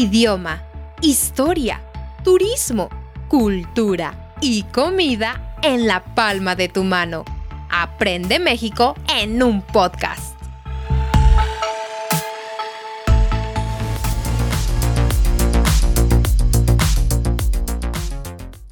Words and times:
idioma, 0.00 0.62
historia, 1.02 1.78
turismo, 2.24 2.88
cultura 3.28 4.34
y 4.40 4.62
comida 4.62 5.58
en 5.62 5.86
la 5.86 6.02
palma 6.14 6.56
de 6.56 6.70
tu 6.70 6.84
mano. 6.84 7.26
Aprende 7.68 8.38
México 8.38 8.94
en 9.14 9.42
un 9.42 9.60
podcast. 9.60 10.34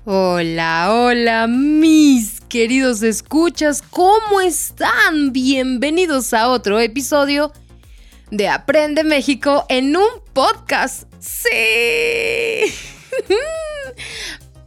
Hola, 0.07 0.89
hola, 0.91 1.47
mis 1.47 2.41
queridos 2.41 3.03
escuchas, 3.03 3.83
¿cómo 3.83 4.41
están? 4.41 5.33
Bienvenidos 5.33 6.33
a 6.33 6.49
otro 6.49 6.81
episodio 6.81 7.53
de 8.31 8.49
Aprende 8.49 9.05
México 9.05 9.65
en 9.69 9.97
un 9.97 10.09
podcast. 10.33 11.05
Sí. 11.21 11.49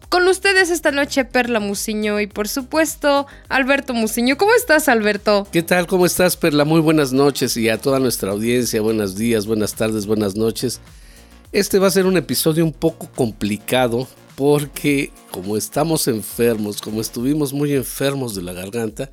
Con 0.10 0.28
ustedes 0.28 0.70
esta 0.70 0.92
noche 0.92 1.24
Perla 1.24 1.62
Muciño 1.62 2.20
y 2.20 2.28
por 2.28 2.50
supuesto 2.50 3.28
Alberto 3.48 3.94
Muciño. 3.94 4.38
¿Cómo 4.38 4.54
estás 4.54 4.90
Alberto? 4.90 5.48
¿Qué 5.52 5.64
tal? 5.64 5.88
¿Cómo 5.88 6.06
estás 6.06 6.36
Perla? 6.36 6.66
Muy 6.66 6.82
buenas 6.82 7.14
noches 7.14 7.56
y 7.56 7.70
a 7.70 7.78
toda 7.78 8.00
nuestra 8.00 8.32
audiencia, 8.32 8.82
buenos 8.82 9.16
días, 9.16 9.46
buenas 9.46 9.74
tardes, 9.76 10.06
buenas 10.08 10.36
noches. 10.36 10.82
Este 11.54 11.80
va 11.80 11.88
a 11.88 11.92
ser 11.92 12.06
un 12.06 12.18
episodio 12.18 12.66
un 12.66 12.74
poco 12.74 13.10
complicado 13.16 14.08
porque 14.36 15.12
como 15.32 15.56
estamos 15.56 16.08
enfermos, 16.08 16.82
como 16.82 17.00
estuvimos 17.00 17.54
muy 17.54 17.74
enfermos 17.74 18.36
de 18.36 18.42
la 18.42 18.52
garganta, 18.52 19.12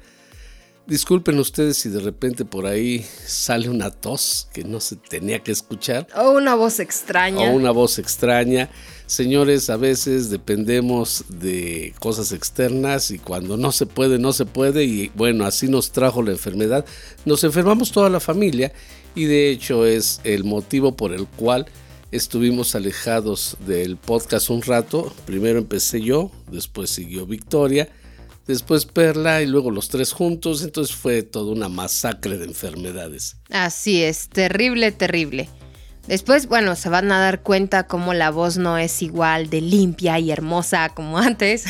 Disculpen 0.88 1.38
ustedes 1.38 1.76
si 1.76 1.90
de 1.90 2.00
repente 2.00 2.46
por 2.46 2.64
ahí 2.64 3.04
sale 3.26 3.68
una 3.68 3.90
tos 3.90 4.48
que 4.54 4.64
no 4.64 4.80
se 4.80 4.96
tenía 4.96 5.40
que 5.40 5.52
escuchar. 5.52 6.06
O 6.16 6.30
una 6.30 6.54
voz 6.54 6.80
extraña. 6.80 7.50
O 7.50 7.54
una 7.54 7.72
voz 7.72 7.98
extraña. 7.98 8.70
Señores, 9.04 9.68
a 9.68 9.76
veces 9.76 10.30
dependemos 10.30 11.26
de 11.28 11.92
cosas 12.00 12.32
externas 12.32 13.10
y 13.10 13.18
cuando 13.18 13.58
no 13.58 13.70
se 13.70 13.84
puede, 13.84 14.18
no 14.18 14.32
se 14.32 14.46
puede. 14.46 14.84
Y 14.84 15.12
bueno, 15.14 15.44
así 15.44 15.68
nos 15.68 15.92
trajo 15.92 16.22
la 16.22 16.30
enfermedad. 16.30 16.86
Nos 17.26 17.44
enfermamos 17.44 17.92
toda 17.92 18.08
la 18.08 18.18
familia 18.18 18.72
y 19.14 19.26
de 19.26 19.50
hecho 19.50 19.84
es 19.84 20.22
el 20.24 20.44
motivo 20.44 20.96
por 20.96 21.12
el 21.12 21.26
cual 21.26 21.66
estuvimos 22.12 22.74
alejados 22.74 23.58
del 23.66 23.98
podcast 23.98 24.48
un 24.48 24.62
rato. 24.62 25.12
Primero 25.26 25.58
empecé 25.58 26.00
yo, 26.00 26.30
después 26.50 26.88
siguió 26.88 27.26
Victoria 27.26 27.90
después 28.52 28.86
Perla 28.86 29.42
y 29.42 29.46
luego 29.46 29.70
los 29.70 29.88
tres 29.88 30.12
juntos, 30.12 30.62
entonces 30.62 30.96
fue 30.96 31.22
toda 31.22 31.52
una 31.52 31.68
masacre 31.68 32.38
de 32.38 32.46
enfermedades. 32.46 33.36
Así 33.50 34.02
es, 34.02 34.28
terrible, 34.28 34.90
terrible. 34.90 35.48
Después, 36.06 36.48
bueno, 36.48 36.74
se 36.74 36.88
van 36.88 37.12
a 37.12 37.20
dar 37.20 37.42
cuenta 37.42 37.86
cómo 37.86 38.14
la 38.14 38.30
voz 38.30 38.56
no 38.56 38.78
es 38.78 39.02
igual 39.02 39.50
de 39.50 39.60
limpia 39.60 40.18
y 40.18 40.30
hermosa 40.30 40.88
como 40.88 41.18
antes, 41.18 41.66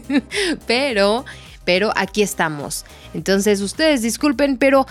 pero, 0.66 1.24
pero 1.64 1.90
aquí 1.96 2.20
estamos. 2.20 2.84
Entonces, 3.14 3.62
ustedes 3.62 4.02
disculpen, 4.02 4.58
pero 4.58 4.86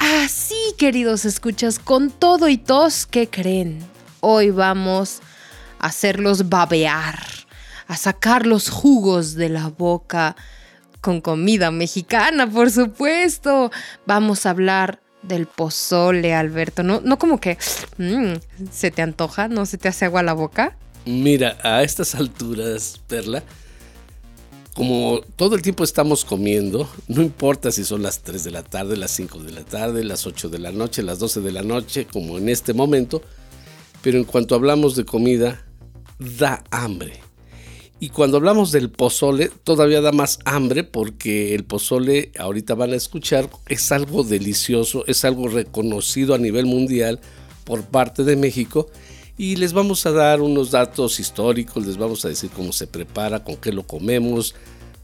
así, 0.00 0.56
queridos 0.76 1.24
escuchas, 1.24 1.78
con 1.78 2.10
todo 2.10 2.48
y 2.48 2.58
tos, 2.58 3.06
¿qué 3.06 3.28
creen? 3.28 3.78
Hoy 4.18 4.50
vamos 4.50 5.20
a 5.78 5.86
hacerlos 5.86 6.48
babear, 6.48 7.24
a 7.86 7.96
sacar 7.96 8.46
los 8.48 8.70
jugos 8.70 9.34
de 9.34 9.50
la 9.50 9.68
boca 9.68 10.34
con 11.02 11.20
comida 11.20 11.70
mexicana, 11.70 12.50
por 12.50 12.70
supuesto. 12.70 13.70
Vamos 14.06 14.46
a 14.46 14.50
hablar 14.50 15.02
del 15.22 15.46
pozole, 15.46 16.32
Alberto. 16.32 16.82
No, 16.82 17.02
no 17.02 17.18
como 17.18 17.38
que 17.38 17.58
mm, 17.98 18.34
se 18.70 18.90
te 18.90 19.02
antoja, 19.02 19.48
no 19.48 19.66
se 19.66 19.76
te 19.76 19.88
hace 19.88 20.06
agua 20.06 20.22
la 20.22 20.32
boca. 20.32 20.78
Mira, 21.04 21.58
a 21.62 21.82
estas 21.82 22.14
alturas, 22.14 23.00
Perla, 23.08 23.42
como 24.74 25.20
todo 25.36 25.56
el 25.56 25.62
tiempo 25.62 25.84
estamos 25.84 26.24
comiendo, 26.24 26.88
no 27.08 27.20
importa 27.20 27.72
si 27.72 27.84
son 27.84 28.02
las 28.02 28.22
3 28.22 28.44
de 28.44 28.50
la 28.52 28.62
tarde, 28.62 28.96
las 28.96 29.10
5 29.10 29.40
de 29.40 29.52
la 29.52 29.64
tarde, 29.64 30.04
las 30.04 30.26
8 30.26 30.48
de 30.48 30.60
la 30.60 30.70
noche, 30.70 31.02
las 31.02 31.18
12 31.18 31.40
de 31.40 31.52
la 31.52 31.62
noche, 31.62 32.06
como 32.06 32.38
en 32.38 32.48
este 32.48 32.72
momento, 32.72 33.22
pero 34.00 34.18
en 34.18 34.24
cuanto 34.24 34.54
hablamos 34.54 34.94
de 34.94 35.04
comida, 35.04 35.64
da 36.18 36.62
hambre. 36.70 37.20
Y 38.02 38.08
cuando 38.08 38.38
hablamos 38.38 38.72
del 38.72 38.90
pozole, 38.90 39.48
todavía 39.62 40.00
da 40.00 40.10
más 40.10 40.40
hambre 40.44 40.82
porque 40.82 41.54
el 41.54 41.62
pozole, 41.62 42.32
ahorita 42.36 42.74
van 42.74 42.92
a 42.92 42.96
escuchar, 42.96 43.48
es 43.68 43.92
algo 43.92 44.24
delicioso, 44.24 45.04
es 45.06 45.24
algo 45.24 45.46
reconocido 45.46 46.34
a 46.34 46.38
nivel 46.38 46.66
mundial 46.66 47.20
por 47.62 47.84
parte 47.84 48.24
de 48.24 48.34
México. 48.34 48.90
Y 49.38 49.54
les 49.54 49.72
vamos 49.72 50.04
a 50.04 50.10
dar 50.10 50.40
unos 50.40 50.72
datos 50.72 51.20
históricos, 51.20 51.86
les 51.86 51.96
vamos 51.96 52.24
a 52.24 52.28
decir 52.28 52.50
cómo 52.50 52.72
se 52.72 52.88
prepara, 52.88 53.44
con 53.44 53.54
qué 53.54 53.70
lo 53.70 53.86
comemos, 53.86 54.56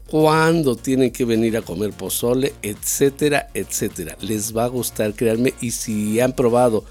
cuándo 0.05 0.75
tienen 0.75 1.11
que 1.11 1.23
venir 1.23 1.55
a 1.55 1.61
comer 1.61 1.91
pozole, 1.91 2.53
etcétera, 2.61 3.47
etcétera. 3.53 4.17
Les 4.19 4.53
va 4.53 4.65
a 4.65 4.67
gustar, 4.67 5.13
créanme, 5.13 5.53
y 5.61 5.71
si 5.71 6.19
han 6.19 6.33
probado 6.33 6.83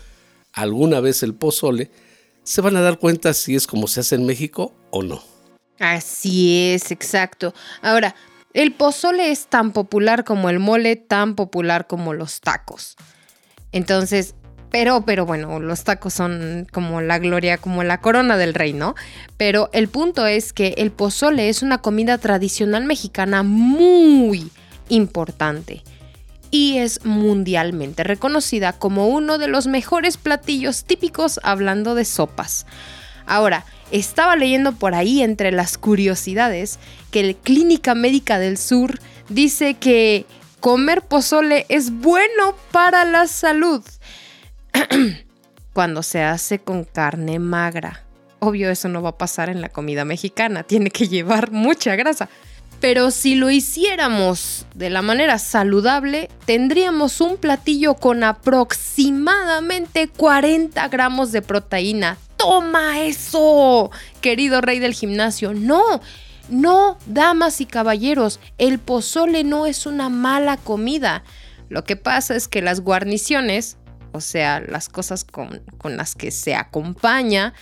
alguna 0.54 1.00
vez 1.00 1.22
el 1.22 1.34
pozole, 1.34 1.90
se 2.44 2.62
van 2.62 2.76
a 2.76 2.80
dar 2.80 2.98
cuenta 2.98 3.34
si 3.34 3.56
es 3.56 3.66
como 3.66 3.86
se 3.88 4.00
hace 4.00 4.14
en 4.14 4.24
México 4.24 4.72
o 4.90 5.02
no. 5.02 5.27
Así 5.78 6.72
es, 6.72 6.90
exacto. 6.90 7.54
Ahora, 7.82 8.14
el 8.54 8.72
pozole 8.72 9.30
es 9.30 9.46
tan 9.46 9.72
popular 9.72 10.24
como 10.24 10.50
el 10.50 10.58
mole, 10.58 10.96
tan 10.96 11.34
popular 11.34 11.86
como 11.86 12.14
los 12.14 12.40
tacos. 12.40 12.96
Entonces, 13.72 14.34
pero, 14.70 15.04
pero 15.04 15.24
bueno, 15.24 15.60
los 15.60 15.84
tacos 15.84 16.14
son 16.14 16.66
como 16.72 17.00
la 17.00 17.18
gloria, 17.18 17.58
como 17.58 17.84
la 17.84 18.00
corona 18.00 18.36
del 18.36 18.54
rey, 18.54 18.72
¿no? 18.72 18.94
Pero 19.36 19.70
el 19.72 19.88
punto 19.88 20.26
es 20.26 20.52
que 20.52 20.74
el 20.78 20.90
pozole 20.90 21.48
es 21.48 21.62
una 21.62 21.78
comida 21.78 22.18
tradicional 22.18 22.84
mexicana 22.84 23.42
muy 23.42 24.50
importante 24.88 25.82
y 26.50 26.78
es 26.78 27.04
mundialmente 27.04 28.04
reconocida 28.04 28.72
como 28.72 29.08
uno 29.08 29.38
de 29.38 29.48
los 29.48 29.66
mejores 29.66 30.16
platillos 30.16 30.84
típicos 30.84 31.40
hablando 31.42 31.94
de 31.94 32.04
sopas. 32.04 32.66
Ahora, 33.28 33.64
estaba 33.90 34.36
leyendo 34.36 34.72
por 34.72 34.94
ahí 34.94 35.22
entre 35.22 35.52
las 35.52 35.78
curiosidades 35.78 36.78
que 37.10 37.20
el 37.20 37.36
Clínica 37.36 37.94
Médica 37.94 38.38
del 38.38 38.58
Sur 38.58 38.98
dice 39.28 39.74
que 39.74 40.26
comer 40.60 41.02
pozole 41.02 41.66
es 41.68 41.90
bueno 41.90 42.56
para 42.72 43.04
la 43.04 43.26
salud 43.26 43.84
cuando 45.72 46.02
se 46.02 46.22
hace 46.22 46.58
con 46.58 46.84
carne 46.84 47.38
magra. 47.38 48.04
Obvio 48.40 48.70
eso 48.70 48.88
no 48.88 49.02
va 49.02 49.10
a 49.10 49.18
pasar 49.18 49.48
en 49.48 49.60
la 49.60 49.68
comida 49.68 50.04
mexicana, 50.04 50.62
tiene 50.62 50.90
que 50.90 51.08
llevar 51.08 51.50
mucha 51.50 51.96
grasa. 51.96 52.28
Pero 52.80 53.10
si 53.10 53.34
lo 53.34 53.50
hiciéramos 53.50 54.64
de 54.74 54.88
la 54.88 55.02
manera 55.02 55.38
saludable, 55.38 56.28
tendríamos 56.44 57.20
un 57.20 57.36
platillo 57.36 57.94
con 57.94 58.22
aproximadamente 58.22 60.06
40 60.06 60.86
gramos 60.86 61.32
de 61.32 61.42
proteína, 61.42 62.18
toma 62.38 63.02
eso, 63.02 63.90
querido 64.22 64.62
rey 64.62 64.78
del 64.78 64.94
gimnasio. 64.94 65.52
No, 65.52 66.00
no, 66.48 66.96
damas 67.06 67.60
y 67.60 67.66
caballeros, 67.66 68.40
el 68.56 68.78
pozole 68.78 69.44
no 69.44 69.66
es 69.66 69.84
una 69.84 70.08
mala 70.08 70.56
comida. 70.56 71.24
Lo 71.68 71.84
que 71.84 71.96
pasa 71.96 72.34
es 72.34 72.48
que 72.48 72.62
las 72.62 72.80
guarniciones, 72.80 73.76
o 74.12 74.22
sea, 74.22 74.60
las 74.60 74.88
cosas 74.88 75.24
con, 75.24 75.62
las 75.84 76.14
que 76.14 76.30
se 76.30 76.54
acompaña, 76.54 77.52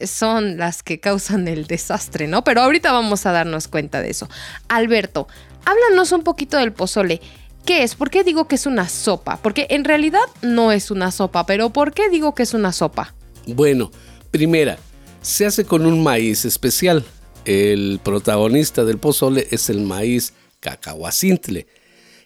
son 0.00 0.58
las 0.58 0.82
que 0.82 0.98
causan 0.98 1.46
el 1.46 1.66
desastre, 1.66 2.26
¿no? 2.26 2.42
Pero 2.42 2.62
ahorita 2.62 2.90
vamos 2.90 3.24
a 3.26 3.32
darnos 3.32 3.68
cuenta 3.68 4.00
de 4.00 4.10
eso. 4.10 4.28
Alberto, 4.68 5.28
háblanos 5.64 6.10
un 6.10 6.22
poquito 6.22 6.56
del 6.56 6.72
pozole. 6.72 7.20
¿Qué 7.64 7.82
es? 7.82 7.94
¿Por 7.94 8.10
qué 8.10 8.24
digo 8.24 8.46
que 8.48 8.56
es 8.56 8.66
una 8.66 8.88
sopa? 8.88 9.38
Porque 9.38 9.66
en 9.70 9.84
realidad 9.84 10.20
no 10.42 10.72
es 10.72 10.90
una 10.90 11.10
sopa, 11.10 11.46
pero 11.46 11.70
¿por 11.70 11.92
qué 11.92 12.08
digo 12.10 12.34
que 12.34 12.42
es 12.42 12.54
una 12.54 12.72
sopa? 12.72 13.14
Bueno, 13.46 13.90
primera, 14.36 14.78
se 15.22 15.46
hace 15.46 15.64
con 15.64 15.86
un 15.86 16.02
maíz 16.02 16.44
especial. 16.44 17.02
El 17.46 18.00
protagonista 18.04 18.84
del 18.84 18.98
pozole 18.98 19.48
es 19.50 19.70
el 19.70 19.80
maíz 19.80 20.34
cacahuacintle. 20.60 21.66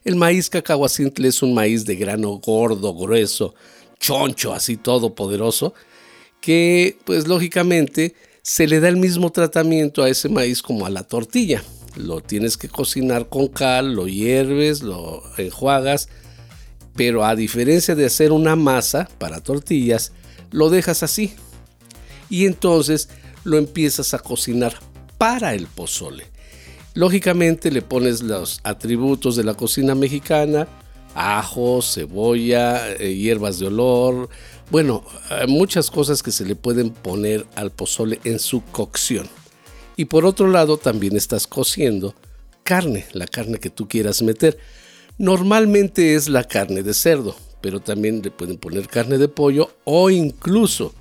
El 0.04 0.16
maíz 0.16 0.50
cacahuacintle 0.50 1.28
es 1.28 1.40
un 1.40 1.54
maíz 1.54 1.84
de 1.84 1.94
grano 1.94 2.30
gordo, 2.44 2.92
grueso, 2.94 3.54
choncho, 4.00 4.52
así 4.52 4.76
todo 4.76 5.14
poderoso, 5.14 5.72
que 6.40 6.98
pues 7.04 7.28
lógicamente 7.28 8.16
se 8.42 8.66
le 8.66 8.80
da 8.80 8.88
el 8.88 8.96
mismo 8.96 9.30
tratamiento 9.30 10.02
a 10.02 10.08
ese 10.08 10.28
maíz 10.28 10.60
como 10.60 10.84
a 10.84 10.90
la 10.90 11.04
tortilla. 11.04 11.62
Lo 11.94 12.20
tienes 12.20 12.56
que 12.56 12.68
cocinar 12.68 13.28
con 13.28 13.46
cal, 13.46 13.94
lo 13.94 14.08
hierves, 14.08 14.82
lo 14.82 15.22
enjuagas, 15.38 16.08
pero 16.96 17.24
a 17.24 17.36
diferencia 17.36 17.94
de 17.94 18.06
hacer 18.06 18.32
una 18.32 18.56
masa 18.56 19.08
para 19.18 19.40
tortillas, 19.40 20.12
lo 20.50 20.70
dejas 20.70 21.04
así. 21.04 21.34
Y 22.30 22.46
entonces 22.46 23.10
lo 23.44 23.58
empiezas 23.58 24.14
a 24.14 24.20
cocinar 24.20 24.74
para 25.18 25.54
el 25.54 25.66
pozole. 25.66 26.26
Lógicamente 26.94 27.70
le 27.70 27.82
pones 27.82 28.22
los 28.22 28.60
atributos 28.64 29.36
de 29.36 29.44
la 29.44 29.54
cocina 29.54 29.94
mexicana, 29.94 30.66
ajo, 31.14 31.82
cebolla, 31.82 32.90
eh, 32.94 33.14
hierbas 33.14 33.58
de 33.58 33.66
olor, 33.66 34.28
bueno, 34.70 35.04
muchas 35.48 35.90
cosas 35.90 36.22
que 36.22 36.30
se 36.30 36.44
le 36.44 36.54
pueden 36.54 36.90
poner 36.90 37.44
al 37.56 37.72
pozole 37.72 38.20
en 38.24 38.38
su 38.38 38.62
cocción. 38.62 39.28
Y 39.96 40.04
por 40.04 40.24
otro 40.24 40.46
lado 40.46 40.76
también 40.76 41.16
estás 41.16 41.46
cociendo 41.48 42.14
carne, 42.62 43.06
la 43.12 43.26
carne 43.26 43.58
que 43.58 43.70
tú 43.70 43.88
quieras 43.88 44.22
meter. 44.22 44.58
Normalmente 45.18 46.14
es 46.14 46.28
la 46.28 46.44
carne 46.44 46.82
de 46.82 46.94
cerdo, 46.94 47.34
pero 47.60 47.80
también 47.80 48.22
le 48.22 48.30
pueden 48.30 48.58
poner 48.58 48.86
carne 48.86 49.18
de 49.18 49.28
pollo 49.28 49.70
o 49.84 50.08
incluso 50.08 50.94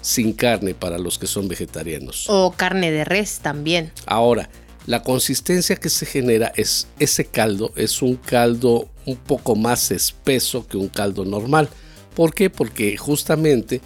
sin 0.00 0.32
carne 0.32 0.74
para 0.74 0.98
los 0.98 1.18
que 1.18 1.26
son 1.26 1.48
vegetarianos. 1.48 2.26
O 2.28 2.52
carne 2.52 2.90
de 2.90 3.04
res 3.04 3.40
también. 3.40 3.92
Ahora, 4.06 4.48
la 4.86 5.02
consistencia 5.02 5.76
que 5.76 5.90
se 5.90 6.06
genera 6.06 6.52
es 6.56 6.88
ese 6.98 7.24
caldo, 7.24 7.72
es 7.76 8.02
un 8.02 8.16
caldo 8.16 8.88
un 9.06 9.16
poco 9.16 9.54
más 9.56 9.90
espeso 9.90 10.66
que 10.66 10.76
un 10.76 10.88
caldo 10.88 11.24
normal. 11.24 11.68
¿Por 12.14 12.34
qué? 12.34 12.50
Porque 12.50 12.96
justamente 12.96 13.80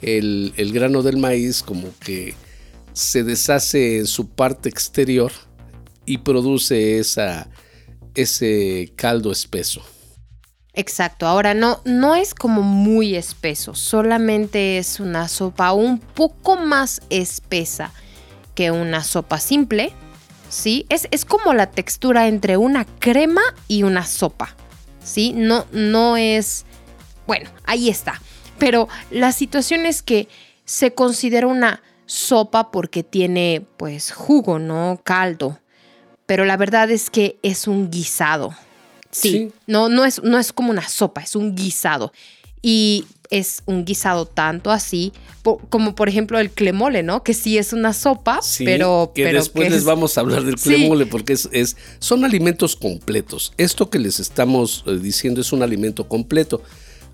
el, 0.00 0.52
el 0.56 0.72
grano 0.72 1.02
del 1.02 1.16
maíz 1.16 1.62
como 1.62 1.88
que 2.00 2.34
se 2.92 3.22
deshace 3.22 3.98
en 3.98 4.06
su 4.06 4.28
parte 4.28 4.68
exterior 4.68 5.32
y 6.04 6.18
produce 6.18 6.98
esa, 6.98 7.48
ese 8.14 8.92
caldo 8.96 9.30
espeso. 9.32 9.82
Exacto, 10.74 11.26
ahora 11.26 11.52
no, 11.52 11.80
no 11.84 12.14
es 12.14 12.34
como 12.34 12.62
muy 12.62 13.14
espeso, 13.14 13.74
solamente 13.74 14.78
es 14.78 15.00
una 15.00 15.28
sopa 15.28 15.72
un 15.72 15.98
poco 15.98 16.56
más 16.56 17.02
espesa 17.10 17.92
que 18.54 18.70
una 18.70 19.04
sopa 19.04 19.38
simple, 19.38 19.92
¿sí? 20.48 20.86
Es, 20.88 21.08
es 21.10 21.24
como 21.26 21.52
la 21.52 21.70
textura 21.70 22.26
entre 22.26 22.56
una 22.56 22.86
crema 22.86 23.42
y 23.68 23.82
una 23.82 24.06
sopa, 24.06 24.56
¿sí? 25.02 25.32
No, 25.34 25.66
no 25.72 26.16
es... 26.16 26.64
Bueno, 27.26 27.50
ahí 27.64 27.90
está. 27.90 28.20
Pero 28.58 28.88
la 29.10 29.32
situación 29.32 29.84
es 29.84 30.02
que 30.02 30.28
se 30.64 30.94
considera 30.94 31.46
una 31.46 31.82
sopa 32.06 32.70
porque 32.70 33.02
tiene 33.02 33.66
pues 33.76 34.12
jugo, 34.12 34.58
¿no? 34.58 35.00
Caldo 35.04 35.58
pero 36.32 36.46
la 36.46 36.56
verdad 36.56 36.90
es 36.90 37.10
que 37.10 37.38
es 37.42 37.68
un 37.68 37.90
guisado. 37.90 38.54
Sí, 39.12 39.52
No, 39.66 39.88
no, 39.88 40.04
es, 40.04 40.22
no 40.22 40.38
es 40.38 40.52
como 40.52 40.70
una 40.70 40.88
sopa, 40.88 41.20
es 41.20 41.36
un 41.36 41.54
guisado. 41.54 42.12
Y 42.62 43.04
es 43.30 43.62
un 43.66 43.84
guisado 43.84 44.26
tanto 44.26 44.70
así 44.70 45.12
como 45.42 45.94
por 45.94 46.08
ejemplo 46.08 46.38
el 46.38 46.50
clemole, 46.50 47.02
¿no? 47.02 47.24
Que 47.24 47.34
sí 47.34 47.58
es 47.58 47.72
una 47.72 47.92
sopa, 47.92 48.40
pero... 48.58 49.12
Que 49.14 49.32
después 49.32 49.70
les 49.70 49.84
vamos 49.84 50.16
a 50.16 50.20
hablar 50.20 50.44
del 50.44 50.56
clemole 50.56 51.06
porque 51.06 51.32
es, 51.32 51.48
es, 51.52 51.76
son 51.98 52.24
alimentos 52.24 52.76
completos. 52.76 53.52
Esto 53.56 53.90
que 53.90 53.98
les 53.98 54.20
estamos 54.20 54.84
eh, 54.86 54.98
diciendo 55.00 55.40
es 55.40 55.52
un 55.52 55.62
alimento 55.62 56.08
completo. 56.08 56.62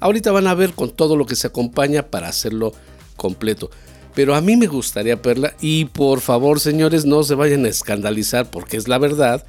Ahorita 0.01 0.31
van 0.31 0.47
a 0.47 0.55
ver 0.55 0.73
con 0.73 0.91
todo 0.91 1.17
lo 1.17 1.25
que 1.25 1.37
se 1.37 1.47
acompaña 1.47 2.03
para 2.03 2.29
hacerlo 2.29 2.75
completo. 3.17 3.71
Pero 4.15 4.35
a 4.35 4.41
mí 4.41 4.57
me 4.57 4.67
gustaría, 4.67 5.23
Perla, 5.23 5.55
y 5.61 5.87
por 5.87 6.21
favor, 6.21 6.61
señores, 6.61 7.07
no 7.07 7.23
se 7.23 7.35
vayan 7.35 7.65
a 7.65 7.69
escandalizar 7.69 8.51
porque 8.51 8.77
es 8.77 8.89
la 8.89 8.99
verdad. 8.99 9.45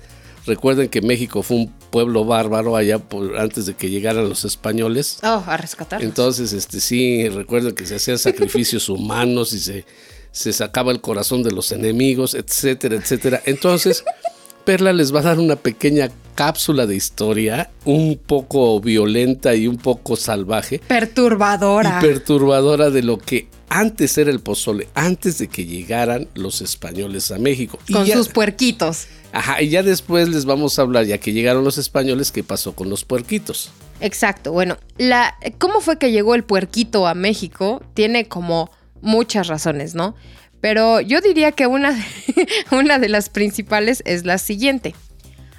Recuerden 0.45 0.89
que 0.89 1.01
México 1.01 1.43
fue 1.43 1.57
un 1.57 1.73
pueblo 1.89 2.25
bárbaro 2.25 2.75
allá 2.75 3.01
antes 3.37 3.65
de 3.65 3.73
que 3.73 3.89
llegaran 3.89 4.27
los 4.27 4.45
españoles. 4.45 5.19
Oh, 5.23 5.43
a 5.45 5.57
rescatar. 5.57 6.03
Entonces, 6.03 6.53
este 6.53 6.79
sí, 6.79 7.27
recuerden 7.29 7.75
que 7.75 7.85
se 7.85 7.95
hacían 7.95 8.17
sacrificios 8.19 8.89
humanos 8.89 9.53
y 9.53 9.59
se, 9.59 9.85
se 10.31 10.53
sacaba 10.53 10.91
el 10.91 11.01
corazón 11.01 11.43
de 11.43 11.51
los 11.51 11.71
enemigos, 11.71 12.33
etcétera, 12.33 12.95
etcétera. 12.95 13.41
Entonces, 13.45 14.03
Perla 14.65 14.93
les 14.93 15.13
va 15.13 15.19
a 15.19 15.23
dar 15.23 15.39
una 15.39 15.55
pequeña 15.55 16.09
cápsula 16.35 16.85
de 16.85 16.95
historia, 16.95 17.69
un 17.85 18.17
poco 18.17 18.79
violenta 18.79 19.55
y 19.55 19.67
un 19.67 19.77
poco 19.77 20.15
salvaje. 20.15 20.79
Perturbadora. 20.79 21.99
Y 21.99 22.05
perturbadora 22.05 22.89
de 22.89 23.03
lo 23.03 23.17
que 23.17 23.47
antes 23.69 24.17
era 24.17 24.31
el 24.31 24.39
pozole, 24.39 24.87
antes 24.95 25.37
de 25.37 25.47
que 25.47 25.65
llegaran 25.65 26.27
los 26.33 26.61
españoles 26.61 27.31
a 27.31 27.37
México. 27.37 27.79
Con 27.91 28.07
sus 28.07 28.29
puerquitos. 28.29 29.07
Ajá, 29.31 29.61
y 29.61 29.69
ya 29.69 29.83
después 29.83 30.27
les 30.27 30.45
vamos 30.45 30.79
a 30.79 30.81
hablar, 30.81 31.05
ya 31.05 31.19
que 31.19 31.31
llegaron 31.31 31.63
los 31.63 31.77
españoles, 31.77 32.31
qué 32.31 32.43
pasó 32.43 32.73
con 32.73 32.89
los 32.89 33.05
puerquitos. 33.05 33.71
Exacto, 34.01 34.51
bueno, 34.51 34.77
la, 34.97 35.37
¿cómo 35.57 35.81
fue 35.81 35.99
que 35.99 36.11
llegó 36.11 36.33
el 36.33 36.43
puerquito 36.43 37.07
a 37.07 37.13
México? 37.13 37.83
Tiene 37.93 38.27
como 38.27 38.71
muchas 39.01 39.47
razones, 39.47 39.93
¿no? 39.93 40.15
Pero 40.61 40.99
yo 40.99 41.21
diría 41.21 41.51
que 41.51 41.67
una, 41.67 41.97
una 42.71 42.97
de 42.97 43.09
las 43.09 43.29
principales 43.29 44.01
es 44.05 44.25
la 44.25 44.37
siguiente. 44.37 44.95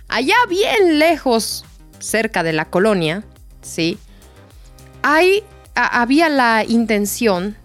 Allá 0.09 0.35
bien 0.49 0.99
lejos, 0.99 1.65
cerca 2.01 2.43
de 2.43 2.53
la 2.53 2.65
colonia, 2.65 3.25
¿sí? 3.62 3.99
Hay, 5.03 5.45
había 5.75 6.29
la 6.29 6.65
intención 6.67 7.57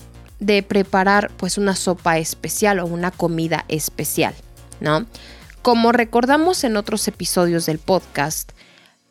de 0.45 0.61
preparar 0.61 1.31
pues 1.37 1.57
una 1.57 1.75
sopa 1.75 2.19
especial 2.19 2.79
o 2.79 2.85
una 2.85 3.11
comida 3.11 3.65
especial, 3.67 4.35
¿no? 4.79 5.05
Como 5.61 5.91
recordamos 5.91 6.63
en 6.63 6.77
otros 6.77 7.07
episodios 7.07 7.65
del 7.65 7.79
podcast, 7.79 8.51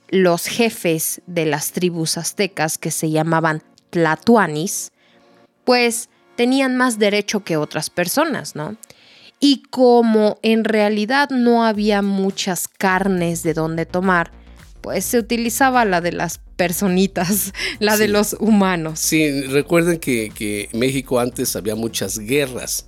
los 0.09 0.47
jefes 0.47 1.23
de 1.27 1.47
las 1.47 1.73
tribus 1.73 2.19
aztecas 2.19 2.79
que 2.79 2.93
se 2.93 3.11
llamaban 3.11 3.63
tlatuanis, 3.91 4.93
pues 5.65 6.09
tenían 6.37 6.77
más 6.77 6.99
derecho 7.01 7.43
que 7.43 7.57
otras 7.57 7.91
personas, 7.91 8.55
¿no? 8.55 8.77
Y 9.41 9.63
como 9.71 10.39
en 10.43 10.63
realidad 10.63 11.31
no 11.31 11.65
había 11.65 12.01
muchas 12.03 12.69
carnes 12.69 13.43
de 13.43 13.55
donde 13.55 13.87
tomar, 13.87 14.31
pues 14.85 15.07
se 15.07 15.19
utilizaba 15.19 15.87
la 15.87 16.03
de 16.03 16.13
las 16.13 16.43
personitas, 16.57 17.55
la 17.79 17.97
de 17.97 18.07
los 18.07 18.37
humanos. 18.39 19.01
Sí, 19.01 19.41
recuerden 19.41 19.99
que, 19.99 20.69
México 20.75 21.21
antes 21.21 21.57
había 21.57 21.75
muchas 21.75 22.19
guerras, 22.19 22.85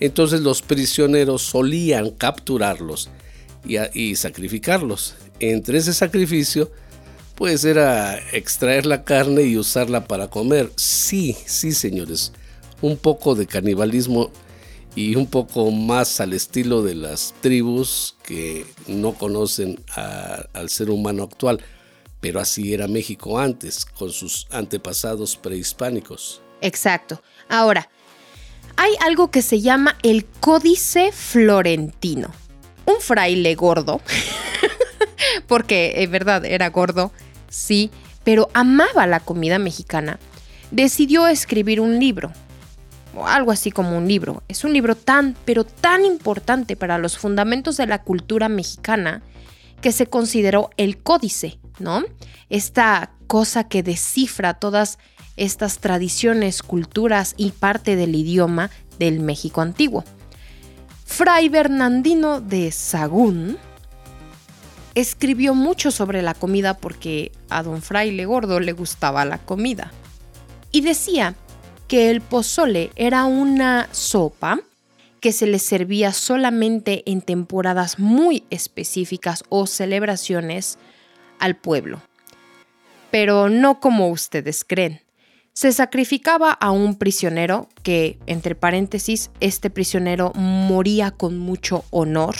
entonces 0.00 0.40
los 0.40 0.62
prisioneros 0.62 1.42
solían 1.42 2.12
capturarlos 2.12 3.10
y, 3.62 3.76
y 3.92 4.16
sacrificarlos. 4.16 5.16
Entre 5.38 5.76
ese 5.76 5.92
sacrificio, 5.92 6.72
pues 7.34 7.66
era 7.66 8.18
extraer 8.32 8.86
la 8.86 9.04
carne 9.04 9.42
y 9.42 9.58
usarla 9.58 10.06
para 10.06 10.28
comer. 10.28 10.70
Sí, 10.76 11.36
sí, 11.44 11.72
señores, 11.72 12.32
un 12.80 12.96
poco 12.96 13.34
de 13.34 13.46
canibalismo 13.46 14.30
y 14.96 15.16
un 15.16 15.26
poco 15.26 15.70
más 15.70 16.20
al 16.20 16.32
estilo 16.32 16.82
de 16.82 16.94
las 16.94 17.34
tribus 17.40 18.16
que 18.22 18.66
no 18.86 19.14
conocen 19.14 19.82
al 19.96 20.68
ser 20.68 20.90
humano 20.90 21.24
actual. 21.24 21.60
Pero 22.20 22.40
así 22.40 22.72
era 22.72 22.88
México 22.88 23.38
antes, 23.38 23.84
con 23.84 24.10
sus 24.10 24.46
antepasados 24.50 25.36
prehispánicos. 25.36 26.40
Exacto. 26.60 27.22
Ahora, 27.48 27.90
hay 28.76 28.92
algo 29.00 29.30
que 29.30 29.42
se 29.42 29.60
llama 29.60 29.96
el 30.02 30.24
Códice 30.24 31.12
Florentino. 31.12 32.30
Un 32.86 33.00
fraile 33.00 33.54
gordo, 33.54 34.00
porque 35.46 35.94
es 35.96 36.10
verdad, 36.10 36.44
era 36.44 36.70
gordo, 36.70 37.12
sí, 37.48 37.90
pero 38.24 38.48
amaba 38.54 39.06
la 39.06 39.20
comida 39.20 39.58
mexicana, 39.58 40.18
decidió 40.70 41.26
escribir 41.26 41.80
un 41.80 41.98
libro 41.98 42.32
algo 43.26 43.52
así 43.52 43.70
como 43.70 43.96
un 43.96 44.08
libro. 44.08 44.42
Es 44.48 44.64
un 44.64 44.72
libro 44.72 44.96
tan, 44.96 45.36
pero 45.44 45.64
tan 45.64 46.04
importante 46.04 46.76
para 46.76 46.98
los 46.98 47.18
fundamentos 47.18 47.76
de 47.76 47.86
la 47.86 48.02
cultura 48.02 48.48
mexicana 48.48 49.22
que 49.80 49.92
se 49.92 50.06
consideró 50.06 50.70
el 50.76 50.98
códice, 50.98 51.58
¿no? 51.78 52.02
Esta 52.48 53.12
cosa 53.26 53.64
que 53.64 53.82
descifra 53.82 54.54
todas 54.54 54.98
estas 55.36 55.78
tradiciones, 55.78 56.62
culturas 56.62 57.34
y 57.36 57.50
parte 57.50 57.96
del 57.96 58.14
idioma 58.14 58.70
del 58.98 59.20
México 59.20 59.60
antiguo. 59.60 60.04
Fray 61.04 61.48
Bernardino 61.48 62.40
de 62.40 62.72
Sagún 62.72 63.58
escribió 64.94 65.54
mucho 65.54 65.90
sobre 65.90 66.22
la 66.22 66.34
comida 66.34 66.74
porque 66.74 67.32
a 67.50 67.62
don 67.62 67.82
Fraile 67.82 68.26
Gordo 68.26 68.60
le 68.60 68.72
gustaba 68.72 69.24
la 69.24 69.38
comida. 69.38 69.92
Y 70.70 70.80
decía 70.80 71.34
que 71.94 72.10
el 72.10 72.22
pozole 72.22 72.90
era 72.96 73.24
una 73.24 73.88
sopa 73.92 74.58
que 75.20 75.30
se 75.30 75.46
le 75.46 75.60
servía 75.60 76.12
solamente 76.12 77.04
en 77.06 77.22
temporadas 77.22 78.00
muy 78.00 78.42
específicas 78.50 79.44
o 79.48 79.68
celebraciones 79.68 80.76
al 81.38 81.54
pueblo. 81.54 82.02
Pero 83.12 83.48
no 83.48 83.78
como 83.78 84.08
ustedes 84.08 84.64
creen. 84.64 85.02
Se 85.52 85.70
sacrificaba 85.70 86.50
a 86.50 86.72
un 86.72 86.96
prisionero 86.96 87.68
que, 87.84 88.18
entre 88.26 88.56
paréntesis, 88.56 89.30
este 89.38 89.70
prisionero 89.70 90.32
moría 90.34 91.12
con 91.12 91.38
mucho 91.38 91.84
honor, 91.90 92.34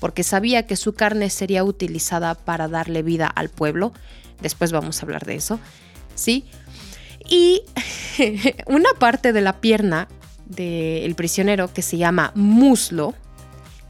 porque 0.00 0.24
sabía 0.24 0.66
que 0.66 0.74
su 0.74 0.94
carne 0.94 1.30
sería 1.30 1.62
utilizada 1.62 2.34
para 2.34 2.66
darle 2.66 3.02
vida 3.02 3.28
al 3.28 3.48
pueblo. 3.48 3.92
Después 4.42 4.72
vamos 4.72 4.98
a 4.98 5.06
hablar 5.06 5.24
de 5.24 5.36
eso. 5.36 5.60
¿Sí? 6.16 6.46
Y 7.28 7.62
una 8.66 8.90
parte 8.98 9.32
de 9.32 9.40
la 9.40 9.60
pierna 9.60 10.08
del 10.46 11.14
prisionero 11.14 11.72
que 11.72 11.82
se 11.82 11.98
llama 11.98 12.32
muslo 12.34 13.14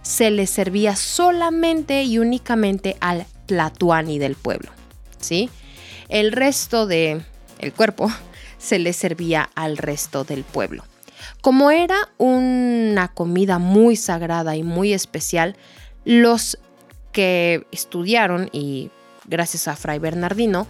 se 0.02 0.30
le 0.30 0.47
servía 0.47 0.97
solamente 0.97 2.02
y 2.02 2.18
únicamente 2.18 2.97
al 3.00 3.26
tlatuani 3.47 4.18
del 4.18 4.35
pueblo, 4.35 4.71
¿sí? 5.21 5.50
el 6.09 6.33
resto 6.33 6.87
de 6.87 7.21
el 7.59 7.73
cuerpo 7.73 8.11
se 8.59 8.78
le 8.78 8.92
servía 8.92 9.50
al 9.54 9.76
resto 9.76 10.25
del 10.25 10.45
pueblo. 10.45 10.85
Como 11.40 11.71
era 11.71 11.97
una 12.16 13.09
comida 13.09 13.59
muy 13.59 13.97
sagrada 13.97 14.57
y 14.57 14.62
muy 14.62 14.92
especial, 14.92 15.57
los 16.04 16.59
que 17.12 17.66
estudiaron 17.71 18.49
y 18.52 18.90
gracias 19.26 19.68
a 19.68 19.76
Fray 19.76 19.99
Bernardino, 19.99 20.66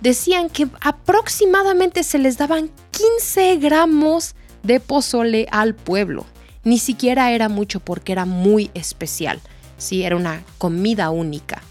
decían 0.00 0.48
que 0.50 0.68
aproximadamente 0.80 2.02
se 2.02 2.18
les 2.18 2.38
daban 2.38 2.70
15 2.90 3.56
gramos 3.56 4.34
de 4.62 4.80
pozole 4.80 5.46
al 5.50 5.74
pueblo. 5.74 6.26
Ni 6.64 6.78
siquiera 6.78 7.32
era 7.32 7.48
mucho 7.48 7.80
porque 7.80 8.12
era 8.12 8.26
muy 8.26 8.70
especial. 8.74 9.40
Sí, 9.78 10.02
era 10.02 10.16
una 10.16 10.42
comida 10.58 11.10
única. 11.10 11.62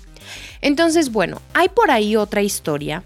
Entonces, 0.62 1.12
bueno, 1.12 1.42
hay 1.54 1.70
por 1.70 1.92
ahí 1.92 2.16
otra 2.16 2.42
historia 2.42 3.04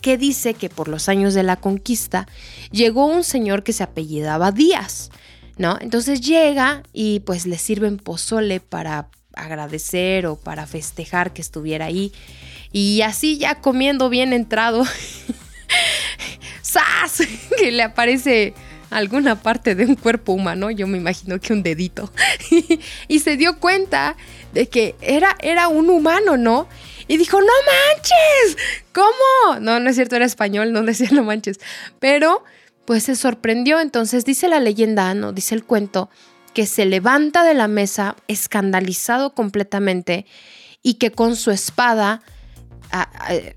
que 0.00 0.16
dice 0.16 0.54
que 0.54 0.68
por 0.68 0.88
los 0.88 1.08
años 1.08 1.34
de 1.34 1.42
la 1.42 1.56
conquista 1.56 2.26
llegó 2.70 3.06
un 3.06 3.24
señor 3.24 3.62
que 3.62 3.72
se 3.72 3.82
apellidaba 3.82 4.52
Díaz, 4.52 5.10
¿no? 5.58 5.78
Entonces 5.80 6.20
llega 6.20 6.82
y 6.92 7.20
pues 7.20 7.46
le 7.46 7.58
sirven 7.58 7.98
pozole 7.98 8.60
para 8.60 9.08
agradecer 9.34 10.26
o 10.26 10.36
para 10.36 10.66
festejar 10.66 11.32
que 11.32 11.42
estuviera 11.42 11.86
ahí. 11.86 12.12
Y 12.76 13.00
así 13.00 13.38
ya 13.38 13.54
comiendo 13.54 14.10
bien 14.10 14.34
entrado, 14.34 14.84
¡zas! 16.62 17.22
que 17.58 17.72
le 17.72 17.82
aparece 17.82 18.52
alguna 18.90 19.40
parte 19.40 19.74
de 19.74 19.86
un 19.86 19.94
cuerpo 19.94 20.34
humano, 20.34 20.70
yo 20.70 20.86
me 20.86 20.98
imagino 20.98 21.40
que 21.40 21.54
un 21.54 21.62
dedito, 21.62 22.12
y 23.08 23.20
se 23.20 23.38
dio 23.38 23.60
cuenta 23.60 24.14
de 24.52 24.68
que 24.68 24.94
era, 25.00 25.38
era 25.40 25.68
un 25.68 25.88
humano, 25.88 26.36
¿no? 26.36 26.68
Y 27.08 27.16
dijo, 27.16 27.40
no 27.40 27.46
manches, 27.46 28.58
¿cómo? 28.92 29.58
No, 29.58 29.80
no 29.80 29.88
es 29.88 29.96
cierto, 29.96 30.16
era 30.16 30.26
español, 30.26 30.74
no 30.74 30.82
decía 30.82 31.08
no 31.12 31.24
manches, 31.24 31.58
pero 31.98 32.44
pues 32.84 33.04
se 33.04 33.16
sorprendió, 33.16 33.80
entonces 33.80 34.26
dice 34.26 34.48
la 34.48 34.60
leyenda, 34.60 35.14
¿no? 35.14 35.32
Dice 35.32 35.54
el 35.54 35.64
cuento, 35.64 36.10
que 36.52 36.66
se 36.66 36.84
levanta 36.84 37.42
de 37.42 37.54
la 37.54 37.68
mesa 37.68 38.16
escandalizado 38.28 39.32
completamente 39.32 40.26
y 40.82 40.94
que 40.94 41.10
con 41.10 41.36
su 41.36 41.50
espada 41.50 42.20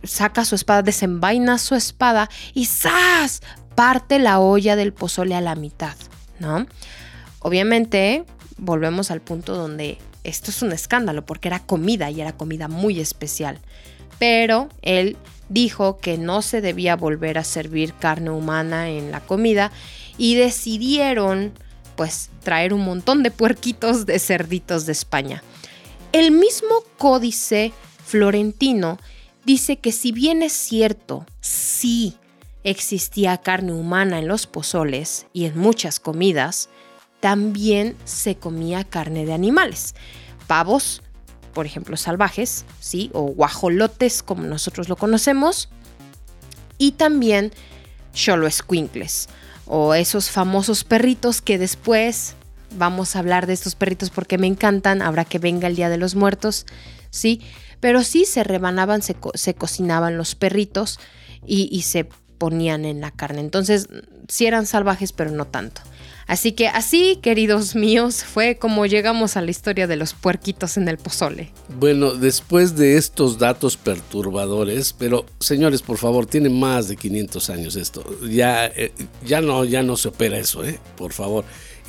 saca 0.03 0.45
su 0.45 0.55
espada, 0.55 0.81
desenvaina 0.81 1.57
su 1.57 1.75
espada 1.75 2.29
y 2.53 2.65
¡zas! 2.65 3.41
parte 3.79 4.19
la 4.19 4.41
olla 4.41 4.75
del 4.75 4.91
pozole 4.91 5.35
a 5.35 5.41
la 5.41 5.55
mitad, 5.55 5.95
¿no? 6.37 6.67
Obviamente, 7.39 8.25
volvemos 8.57 9.09
al 9.09 9.21
punto 9.21 9.55
donde 9.55 9.97
esto 10.25 10.51
es 10.51 10.61
un 10.61 10.73
escándalo 10.73 11.25
porque 11.25 11.47
era 11.47 11.59
comida 11.59 12.11
y 12.11 12.19
era 12.19 12.33
comida 12.33 12.67
muy 12.67 12.99
especial. 12.99 13.57
Pero 14.17 14.67
él 14.81 15.15
dijo 15.47 15.97
que 15.97 16.17
no 16.17 16.41
se 16.41 16.59
debía 16.59 16.97
volver 16.97 17.37
a 17.37 17.45
servir 17.45 17.93
carne 17.93 18.31
humana 18.31 18.89
en 18.89 19.11
la 19.11 19.21
comida 19.21 19.71
y 20.17 20.35
decidieron 20.35 21.53
pues 21.95 22.29
traer 22.43 22.73
un 22.73 22.83
montón 22.83 23.23
de 23.23 23.31
puerquitos 23.31 24.05
de 24.05 24.19
cerditos 24.19 24.85
de 24.87 24.91
España. 24.91 25.41
El 26.11 26.31
mismo 26.31 26.83
códice 26.97 27.71
florentino 28.05 28.97
dice 29.49 29.79
que 29.79 29.91
si 29.91 30.11
bien 30.11 30.43
es 30.43 30.53
cierto, 30.53 31.25
sí 31.41 32.15
existía 32.63 33.35
carne 33.39 33.73
humana 33.73 34.19
en 34.19 34.27
los 34.27 34.45
pozoles 34.45 35.25
y 35.33 35.45
en 35.45 35.57
muchas 35.57 35.99
comidas, 35.99 36.69
también 37.19 37.97
se 38.05 38.35
comía 38.35 38.83
carne 38.83 39.25
de 39.25 39.33
animales. 39.33 39.95
Pavos, 40.45 41.01
por 41.55 41.65
ejemplo, 41.65 41.97
salvajes, 41.97 42.63
¿sí? 42.79 43.09
O 43.11 43.23
guajolotes, 43.23 44.21
como 44.21 44.43
nosotros 44.43 44.87
lo 44.87 44.97
conocemos. 44.97 45.69
Y 46.77 46.91
también 46.91 47.51
squinkles 48.13 49.29
o 49.65 49.95
esos 49.95 50.29
famosos 50.29 50.83
perritos 50.83 51.41
que 51.41 51.57
después 51.57 52.35
vamos 52.77 53.15
a 53.15 53.19
hablar 53.19 53.47
de 53.47 53.53
estos 53.53 53.73
perritos 53.73 54.11
porque 54.11 54.37
me 54.37 54.45
encantan, 54.45 55.01
habrá 55.01 55.25
que 55.25 55.39
venga 55.39 55.67
el 55.67 55.75
Día 55.75 55.89
de 55.89 55.97
los 55.97 56.13
Muertos, 56.13 56.67
¿sí? 57.09 57.41
Pero 57.79 58.03
sí 58.03 58.25
se 58.25 58.43
rebanaban, 58.43 59.01
se, 59.01 59.15
cocinaban 59.53 60.17
los 60.17 60.35
perritos 60.35 60.99
y, 61.45 61.69
y 61.71 61.83
se 61.83 62.07
ponían 62.37 62.85
en 62.85 63.01
la 63.01 63.11
carne. 63.11 63.41
Entonces, 63.41 63.87
sí 64.27 64.45
eran 64.45 64.65
salvajes, 64.65 65.11
pero 65.11 65.31
no 65.31 65.45
tanto. 65.45 65.81
Así 66.29 66.51
que 66.51 66.67
así, 66.67 67.17
queridos 67.23 67.75
míos, 67.75 68.23
fue 68.23 68.55
como 68.57 68.85
llegamos 68.85 69.35
a 69.35 69.41
la 69.41 69.49
historia 69.49 69.87
de 69.87 69.95
los 69.95 70.13
puerquitos 70.13 70.77
en 70.77 70.87
el 70.87 70.97
pozole. 70.99 71.51
Bueno, 71.79 72.13
después 72.13 72.75
de 72.75 72.97
estos 72.97 73.39
datos 73.39 73.77
perturbadores, 73.77 74.93
pero 74.93 75.25
señores, 75.39 75.81
por 75.81 75.97
favor, 75.97 76.27
tiene 76.27 76.49
más 76.49 76.87
de 76.87 76.97
500 76.97 77.49
años 77.49 77.75
esto. 77.75 78.05
Ya, 78.29 78.67
eh, 78.67 78.93
ya 79.25 79.41
no, 79.41 79.65
ya 79.65 79.81
no 79.81 79.97
se 79.97 80.09
opera 80.09 80.37
eso, 80.37 80.63
¿eh? 80.63 80.79
Por 80.97 81.13
favor, 81.13 81.45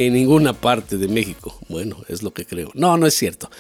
en 0.06 0.14
ninguna 0.14 0.54
parte 0.54 0.96
de 0.96 1.08
México. 1.08 1.58
Bueno, 1.68 1.98
es 2.08 2.22
lo 2.22 2.32
que 2.32 2.46
creo. 2.46 2.70
No, 2.74 2.96
no 2.96 3.06
es 3.06 3.14
cierto. 3.14 3.50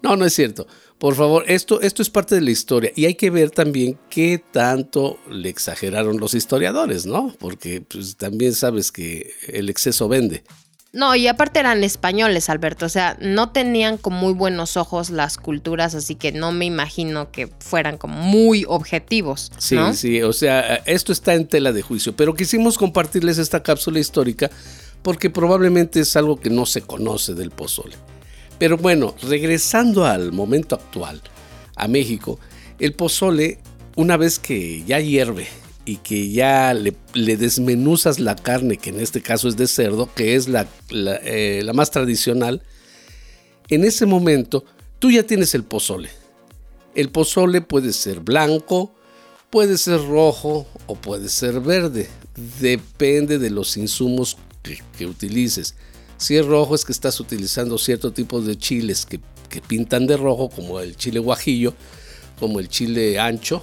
No, 0.00 0.16
no 0.16 0.24
es 0.24 0.32
cierto. 0.32 0.66
Por 0.98 1.16
favor, 1.16 1.44
esto, 1.48 1.80
esto 1.80 2.02
es 2.02 2.10
parte 2.10 2.36
de 2.36 2.40
la 2.40 2.50
historia 2.50 2.92
y 2.94 3.06
hay 3.06 3.14
que 3.14 3.30
ver 3.30 3.50
también 3.50 3.98
qué 4.08 4.42
tanto 4.52 5.18
le 5.28 5.48
exageraron 5.48 6.18
los 6.18 6.34
historiadores, 6.34 7.04
¿no? 7.06 7.34
Porque 7.38 7.80
pues, 7.80 8.16
también 8.16 8.54
sabes 8.54 8.92
que 8.92 9.32
el 9.48 9.70
exceso 9.70 10.08
vende. 10.08 10.44
No, 10.92 11.14
y 11.14 11.26
aparte 11.26 11.60
eran 11.60 11.84
españoles, 11.84 12.48
Alberto, 12.48 12.86
o 12.86 12.88
sea, 12.88 13.16
no 13.20 13.50
tenían 13.50 13.98
con 13.98 14.14
muy 14.14 14.32
buenos 14.32 14.76
ojos 14.76 15.10
las 15.10 15.36
culturas, 15.36 15.94
así 15.94 16.14
que 16.14 16.32
no 16.32 16.50
me 16.50 16.64
imagino 16.64 17.30
que 17.30 17.48
fueran 17.58 17.98
como 17.98 18.14
muy 18.22 18.64
objetivos. 18.66 19.52
Sí, 19.58 19.76
sí, 19.92 20.22
o 20.22 20.32
sea, 20.32 20.76
esto 20.86 21.12
está 21.12 21.34
en 21.34 21.46
tela 21.46 21.72
de 21.72 21.82
juicio, 21.82 22.16
pero 22.16 22.34
quisimos 22.34 22.78
compartirles 22.78 23.36
esta 23.36 23.62
cápsula 23.62 23.98
histórica 23.98 24.50
porque 25.02 25.30
probablemente 25.30 26.00
es 26.00 26.16
algo 26.16 26.38
que 26.38 26.50
no 26.50 26.66
se 26.66 26.82
conoce 26.82 27.34
del 27.34 27.50
pozole. 27.50 27.96
Pero 28.58 28.76
bueno, 28.76 29.14
regresando 29.22 30.04
al 30.04 30.32
momento 30.32 30.74
actual, 30.74 31.22
a 31.76 31.86
México, 31.88 32.38
el 32.78 32.92
pozole, 32.92 33.58
una 33.96 34.16
vez 34.16 34.38
que 34.38 34.84
ya 34.84 35.00
hierve 35.00 35.46
y 35.84 35.96
que 35.96 36.30
ya 36.30 36.74
le, 36.74 36.94
desmenuzas 37.14 38.18
la 38.18 38.36
carne, 38.36 38.76
que 38.76 38.90
en 38.90 39.00
este 39.00 39.22
caso 39.22 39.48
es 39.48 39.56
de 39.56 39.68
cerdo, 39.68 40.12
que 40.14 40.34
es 40.34 40.48
la, 40.48 40.66
eh, 40.90 41.62
la 41.64 41.72
más 41.72 41.90
tradicional, 41.90 42.62
en 43.68 43.84
ese 43.84 44.06
momento 44.06 44.64
tú 44.98 45.10
ya 45.10 45.22
tienes 45.22 45.54
el 45.54 45.64
pozole. 45.64 46.10
El 46.94 47.10
pozole 47.10 47.60
puede 47.60 47.92
ser 47.92 48.20
blanco, 48.20 48.92
puede 49.50 49.78
ser 49.78 50.00
rojo 50.06 50.66
o 50.86 50.96
puede 50.96 51.28
ser 51.28 51.60
verde. 51.60 52.08
Depende 52.60 53.38
de 53.38 53.50
los 53.50 53.76
insumos 53.76 54.36
que, 54.68 54.82
que 54.96 55.06
utilices. 55.06 55.74
Si 56.18 56.36
es 56.36 56.44
rojo 56.44 56.74
es 56.74 56.84
que 56.84 56.92
estás 56.92 57.20
utilizando 57.20 57.78
cierto 57.78 58.12
tipo 58.12 58.40
de 58.40 58.58
chiles 58.58 59.06
que, 59.06 59.20
pintan 59.66 60.06
de 60.06 60.16
rojo, 60.16 60.50
como 60.50 60.78
el 60.80 60.96
chile 60.96 61.20
guajillo, 61.20 61.74
como 62.38 62.60
el 62.60 62.68
chile 62.68 63.18
ancho. 63.18 63.62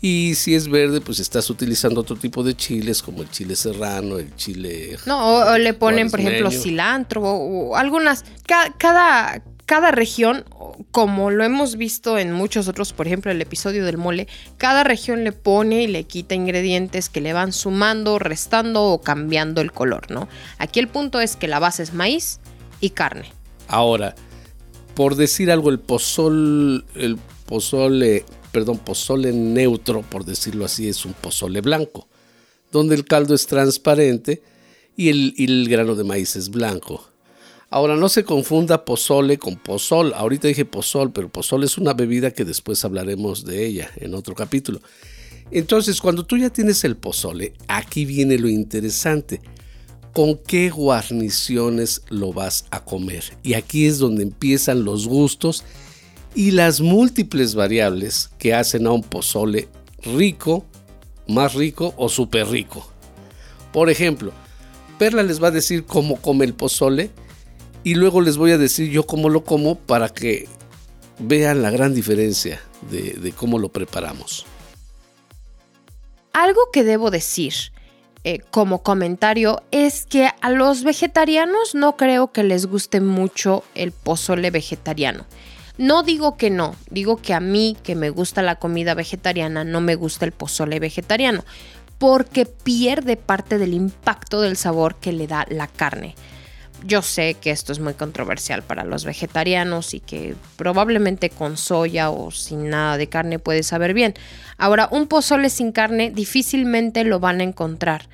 Y 0.00 0.34
si 0.34 0.54
es 0.54 0.68
verde, 0.68 1.00
pues 1.00 1.20
estás 1.20 1.48
utilizando 1.50 2.00
otro 2.00 2.16
tipo 2.16 2.42
de 2.42 2.54
chiles, 2.54 3.00
como 3.02 3.22
el 3.22 3.30
chile 3.30 3.54
serrano, 3.54 4.18
el 4.18 4.34
chile... 4.36 4.98
No, 5.06 5.36
o, 5.36 5.58
le 5.58 5.72
ponen, 5.72 6.10
por 6.10 6.20
ejemplo, 6.20 6.50
cilantro 6.50 7.22
o, 7.22 7.76
algunas... 7.76 8.24
cada, 8.78 9.42
cada 9.66 9.90
región, 9.90 10.44
como 10.90 11.30
lo 11.30 11.44
hemos 11.44 11.76
visto 11.76 12.18
en 12.18 12.32
muchos 12.32 12.68
otros, 12.68 12.92
por 12.92 13.06
ejemplo 13.06 13.30
el 13.30 13.40
episodio 13.40 13.84
del 13.84 13.96
mole, 13.96 14.28
cada 14.58 14.84
región 14.84 15.24
le 15.24 15.32
pone 15.32 15.82
y 15.82 15.86
le 15.86 16.04
quita 16.04 16.34
ingredientes 16.34 17.08
que 17.08 17.20
le 17.20 17.32
van 17.32 17.52
sumando, 17.52 18.18
restando 18.18 18.84
o 18.84 19.00
cambiando 19.00 19.60
el 19.60 19.72
color, 19.72 20.10
¿no? 20.10 20.28
Aquí 20.58 20.80
el 20.80 20.88
punto 20.88 21.20
es 21.20 21.36
que 21.36 21.48
la 21.48 21.58
base 21.58 21.82
es 21.82 21.94
maíz 21.94 22.40
y 22.80 22.90
carne. 22.90 23.32
Ahora, 23.68 24.14
por 24.94 25.16
decir 25.16 25.50
algo, 25.50 25.70
el 25.70 25.80
pozol, 25.80 26.84
el 26.94 27.16
pozole, 27.46 28.24
perdón, 28.52 28.78
pozole 28.78 29.32
neutro, 29.32 30.02
por 30.02 30.24
decirlo 30.24 30.64
así, 30.66 30.88
es 30.88 31.04
un 31.04 31.14
pozole 31.14 31.62
blanco, 31.62 32.08
donde 32.70 32.94
el 32.94 33.04
caldo 33.04 33.34
es 33.34 33.46
transparente 33.46 34.42
y 34.96 35.08
el, 35.08 35.34
y 35.36 35.44
el 35.44 35.68
grano 35.68 35.94
de 35.94 36.04
maíz 36.04 36.36
es 36.36 36.50
blanco. 36.50 37.13
Ahora, 37.74 37.96
no 37.96 38.08
se 38.08 38.22
confunda 38.22 38.84
pozole 38.84 39.36
con 39.36 39.56
pozol. 39.56 40.14
Ahorita 40.14 40.46
dije 40.46 40.64
pozol, 40.64 41.10
pero 41.10 41.28
pozol 41.28 41.64
es 41.64 41.76
una 41.76 41.92
bebida 41.92 42.30
que 42.30 42.44
después 42.44 42.84
hablaremos 42.84 43.44
de 43.44 43.66
ella 43.66 43.90
en 43.96 44.14
otro 44.14 44.36
capítulo. 44.36 44.80
Entonces, 45.50 46.00
cuando 46.00 46.24
tú 46.24 46.36
ya 46.36 46.50
tienes 46.50 46.84
el 46.84 46.96
pozole, 46.96 47.52
aquí 47.66 48.04
viene 48.04 48.38
lo 48.38 48.48
interesante. 48.48 49.40
¿Con 50.12 50.38
qué 50.38 50.70
guarniciones 50.70 52.02
lo 52.10 52.32
vas 52.32 52.66
a 52.70 52.84
comer? 52.84 53.24
Y 53.42 53.54
aquí 53.54 53.86
es 53.86 53.98
donde 53.98 54.22
empiezan 54.22 54.84
los 54.84 55.08
gustos 55.08 55.64
y 56.32 56.52
las 56.52 56.80
múltiples 56.80 57.56
variables 57.56 58.30
que 58.38 58.54
hacen 58.54 58.86
a 58.86 58.92
un 58.92 59.02
pozole 59.02 59.68
rico, 60.14 60.64
más 61.26 61.54
rico 61.54 61.92
o 61.96 62.08
súper 62.08 62.46
rico. 62.46 62.88
Por 63.72 63.90
ejemplo, 63.90 64.30
Perla 64.96 65.24
les 65.24 65.42
va 65.42 65.48
a 65.48 65.50
decir 65.50 65.84
cómo 65.86 66.22
come 66.22 66.44
el 66.44 66.54
pozole 66.54 67.10
y 67.84 67.94
luego 67.94 68.22
les 68.22 68.38
voy 68.38 68.50
a 68.50 68.58
decir 68.58 68.90
yo 68.90 69.06
cómo 69.06 69.28
lo 69.28 69.44
como 69.44 69.76
para 69.76 70.08
que 70.08 70.48
vean 71.18 71.62
la 71.62 71.70
gran 71.70 71.94
diferencia 71.94 72.60
de, 72.90 73.32
cómo 73.36 73.58
lo 73.58 73.68
preparamos. 73.68 74.46
algo 76.32 76.70
que 76.72 76.82
debo 76.82 77.10
decir 77.10 77.54
eh, 78.24 78.40
como 78.50 78.82
comentario 78.82 79.62
es 79.70 80.06
que 80.06 80.30
a 80.40 80.50
los 80.50 80.82
vegetarianos 80.82 81.74
no 81.74 81.96
creo 81.96 82.32
que 82.32 82.42
les 82.42 82.66
guste 82.66 83.00
mucho 83.00 83.62
el 83.74 83.92
pozole 83.92 84.50
vegetariano. 84.50 85.26
No 85.76 86.02
digo 86.02 86.36
que 86.36 86.50
no, 86.50 86.74
digo 86.90 87.18
que 87.18 87.34
a 87.34 87.40
mí 87.40 87.76
que 87.82 87.94
me 87.94 88.08
gusta 88.08 88.42
la 88.42 88.56
comida 88.56 88.94
vegetariana 88.94 89.64
no 89.64 89.80
me 89.80 89.94
gusta 89.94 90.24
el 90.24 90.32
pozole 90.32 90.80
vegetariano, 90.80 91.44
porque 91.98 92.46
pierde 92.46 93.16
parte 93.16 93.58
del 93.58 93.74
impacto 93.74 94.40
del 94.40 94.56
sabor 94.56 94.94
que 94.96 95.12
le 95.12 95.26
da 95.26 95.46
la 95.50 95.66
carne. 95.66 96.14
Yo 96.86 97.00
sé 97.00 97.34
que 97.34 97.50
esto 97.50 97.72
es 97.72 97.78
muy 97.78 97.94
controversial 97.94 98.62
para 98.62 98.84
los 98.84 99.04
vegetarianos 99.04 99.94
y 99.94 100.00
que 100.00 100.34
probablemente 100.56 101.30
con 101.30 101.56
soya 101.56 102.10
o 102.10 102.30
sin 102.30 102.68
nada 102.68 102.98
de 102.98 103.08
carne 103.08 103.38
puede 103.38 103.62
saber 103.62 103.94
bien. 103.94 104.14
Ahora, 104.58 104.88
un 104.90 105.06
pozole 105.06 105.48
sin 105.48 105.72
carne 105.72 106.10
difícilmente 106.10 107.04
lo 107.04 107.20
van 107.20 107.40
a 107.40 107.44
encontrar. 107.44 108.08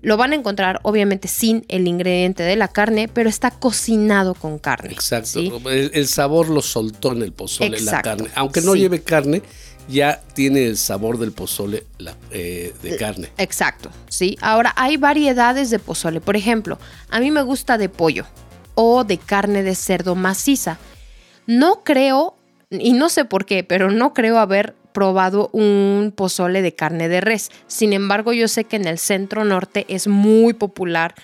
Lo 0.00 0.16
van 0.16 0.32
a 0.32 0.36
encontrar 0.36 0.78
obviamente 0.82 1.26
sin 1.26 1.64
el 1.68 1.88
ingrediente 1.88 2.42
de 2.44 2.56
la 2.56 2.68
carne, 2.68 3.08
pero 3.08 3.28
está 3.28 3.50
cocinado 3.50 4.34
con 4.34 4.58
carne. 4.58 4.92
Exacto. 4.92 5.40
El, 5.68 6.06
sabor 6.06 6.48
lo 6.48 6.62
soltó 6.62 7.12
en 7.12 7.22
el 7.22 7.32
pozole 7.32 7.80
la 7.80 8.02
carne. 8.02 8.28
Aunque 8.34 8.60
no 8.60 8.76
lleve 8.76 9.02
carne, 9.02 9.42
ya 9.88 10.20
tiene 10.34 10.66
el 10.66 10.76
sabor 10.76 11.18
del 11.18 11.32
pozole 11.32 11.84
eh, 12.30 12.74
de 12.82 12.96
carne. 12.96 13.30
Exacto, 13.38 13.90
sí. 14.08 14.36
Ahora 14.40 14.72
hay 14.76 14.96
variedades 14.96 15.70
de 15.70 15.78
pozole. 15.78 16.20
Por 16.20 16.36
ejemplo, 16.36 16.78
a 17.10 17.20
mí 17.20 17.30
me 17.30 17.42
gusta 17.42 17.78
de 17.78 17.88
pollo 17.88 18.26
o 18.74 19.04
de 19.04 19.18
carne 19.18 19.62
de 19.62 19.74
cerdo 19.74 20.14
maciza. 20.14 20.78
No 21.46 21.82
creo, 21.82 22.36
y 22.70 22.92
no 22.92 23.08
sé 23.08 23.24
por 23.24 23.46
qué, 23.46 23.64
pero 23.64 23.90
no 23.90 24.12
creo 24.12 24.38
haber 24.38 24.74
probado 24.92 25.48
un 25.52 26.12
pozole 26.14 26.60
de 26.60 26.74
carne 26.74 27.08
de 27.08 27.20
res. 27.20 27.50
Sin 27.66 27.92
embargo, 27.92 28.32
yo 28.32 28.48
sé 28.48 28.64
que 28.64 28.76
en 28.76 28.86
el 28.86 28.98
centro 28.98 29.44
norte 29.44 29.86
es 29.88 30.06
muy 30.06 30.52
popular 30.52 31.14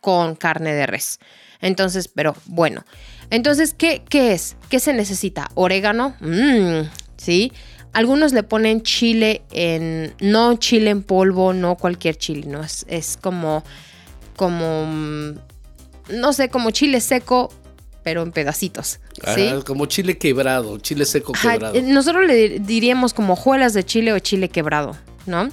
con 0.00 0.36
carne 0.36 0.72
de 0.74 0.86
res. 0.86 1.20
Entonces, 1.60 2.08
pero 2.08 2.34
bueno. 2.46 2.84
Entonces, 3.30 3.74
¿qué, 3.76 4.02
qué 4.08 4.32
es? 4.32 4.56
¿Qué 4.68 4.78
se 4.78 4.92
necesita? 4.92 5.50
Orégano. 5.54 6.14
Mmm, 6.20 6.88
sí. 7.16 7.52
Algunos 7.96 8.34
le 8.34 8.42
ponen 8.42 8.82
chile 8.82 9.40
en. 9.52 10.14
No 10.20 10.58
chile 10.58 10.90
en 10.90 11.02
polvo, 11.02 11.54
no 11.54 11.76
cualquier 11.76 12.16
chile, 12.16 12.46
¿no? 12.46 12.62
Es, 12.62 12.84
es 12.90 13.16
como. 13.18 13.64
Como. 14.36 14.84
Mm, 14.84 15.38
no 16.10 16.34
sé, 16.34 16.50
como 16.50 16.72
chile 16.72 17.00
seco, 17.00 17.50
pero 18.02 18.22
en 18.22 18.32
pedacitos. 18.32 19.00
¿sí? 19.34 19.50
como 19.66 19.86
chile 19.86 20.18
quebrado, 20.18 20.76
chile 20.78 21.06
seco 21.06 21.32
quebrado. 21.32 21.74
Eh, 21.74 21.80
nosotros 21.80 22.26
le 22.26 22.58
diríamos 22.58 23.14
como 23.14 23.32
hojuelas 23.32 23.72
de 23.72 23.82
chile 23.82 24.12
o 24.12 24.18
chile 24.18 24.50
quebrado, 24.50 24.94
¿no? 25.24 25.48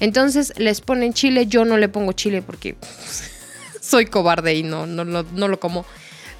Entonces 0.00 0.54
les 0.56 0.80
ponen 0.80 1.14
chile, 1.14 1.46
yo 1.46 1.64
no 1.64 1.78
le 1.78 1.88
pongo 1.88 2.14
chile 2.14 2.42
porque 2.42 2.74
soy 3.80 4.06
cobarde 4.06 4.56
y 4.56 4.64
no, 4.64 4.86
no, 4.86 5.04
no, 5.04 5.48
lo 5.48 5.60
como, 5.60 5.86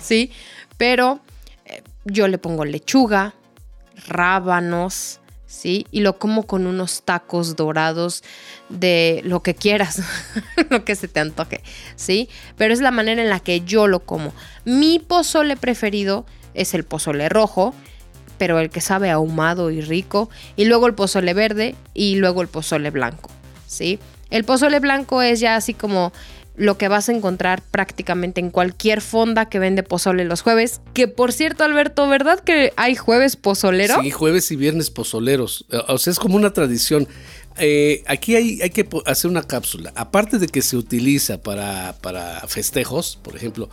¿sí? 0.00 0.33
Pero 0.76 1.21
eh, 1.67 1.85
yo 2.05 2.26
le 2.26 2.38
pongo 2.38 2.65
lechuga, 2.65 3.33
rábanos, 4.09 5.21
¿sí? 5.57 5.87
Y 5.91 6.01
lo 6.01 6.19
como 6.19 6.43
con 6.43 6.67
unos 6.67 7.03
tacos 7.03 7.57
dorados 7.57 8.23
de 8.69 9.23
lo 9.25 9.43
que 9.43 9.55
quieras, 9.55 10.03
lo 10.71 10.85
que 10.85 10.95
se 10.95 11.09
te 11.09 11.21
antoje, 11.21 11.63
¿sí? 11.97 12.29
Pero 12.57 12.75
es 12.75 12.81
la 12.81 12.91
manera 12.91 13.23
en 13.23 13.31
la 13.31 13.41
que 13.41 13.63
yo 13.63 13.87
lo 13.87 14.01
como. 14.01 14.35
Mi 14.65 14.99
pozole 14.99 15.57
preferido 15.57 16.27
es 16.53 16.75
el 16.75 16.85
pozole 16.85 17.31
rojo, 17.31 17.75
pero 18.37 18.59
el 18.59 18.69
que 18.69 18.83
sabe 18.83 19.11
ahumado 19.11 19.71
y 19.71 19.81
rico, 19.81 20.29
y 20.57 20.67
luego 20.67 20.87
el 20.87 20.95
pozole 20.95 21.33
verde 21.33 21.75
y 21.95 22.17
luego 22.17 22.43
el 22.43 22.49
pozole 22.49 22.91
blanco, 22.91 23.31
¿sí? 23.67 23.99
El 24.29 24.45
pozole 24.45 24.79
blanco 24.79 25.23
es 25.23 25.41
ya 25.41 25.57
así 25.57 25.73
como 25.73 26.13
lo 26.57 26.79
que 26.79 26.89
vas 26.89 27.09
a 27.09 27.13
encontrar 27.13 27.63
prácticamente 27.63 28.41
en 28.41 28.51
cualquier 28.51 29.01
fonda 29.01 29.49
que 29.49 29.59
vende 29.59 29.83
pozole 29.83 30.25
los 30.25 30.41
jueves. 30.41 30.80
Que 30.95 31.09
por 31.09 31.33
cierto, 31.33 31.65
Alberto, 31.65 32.09
¿verdad 32.09 32.41
que 32.41 32.73
hay 32.76 32.97
jueves 32.97 33.37
pozoleros? 33.37 33.99
Sí, 34.02 34.11
jueves 34.11 34.50
y 34.50 34.57
viernes 34.57 34.91
pozoleros. 34.91 35.67
O 35.89 35.99
sea, 35.99 36.11
es 36.11 36.19
como 36.19 36.37
una 36.37 36.52
tradición. 36.52 37.07
Eh, 37.59 38.02
aquí 38.07 38.37
hay, 38.37 38.61
hay, 38.63 38.71
que 38.71 38.89
hacer 39.07 39.30
una 39.30 39.43
cápsula. 39.43 39.93
Aparte 39.95 40.39
de 40.39 40.49
que 40.49 40.63
se 40.63 40.76
utiliza 40.76 41.41
para, 41.41 41.95
para 42.00 42.41
festejos, 42.49 43.19
por 43.23 43.37
ejemplo, 43.37 43.69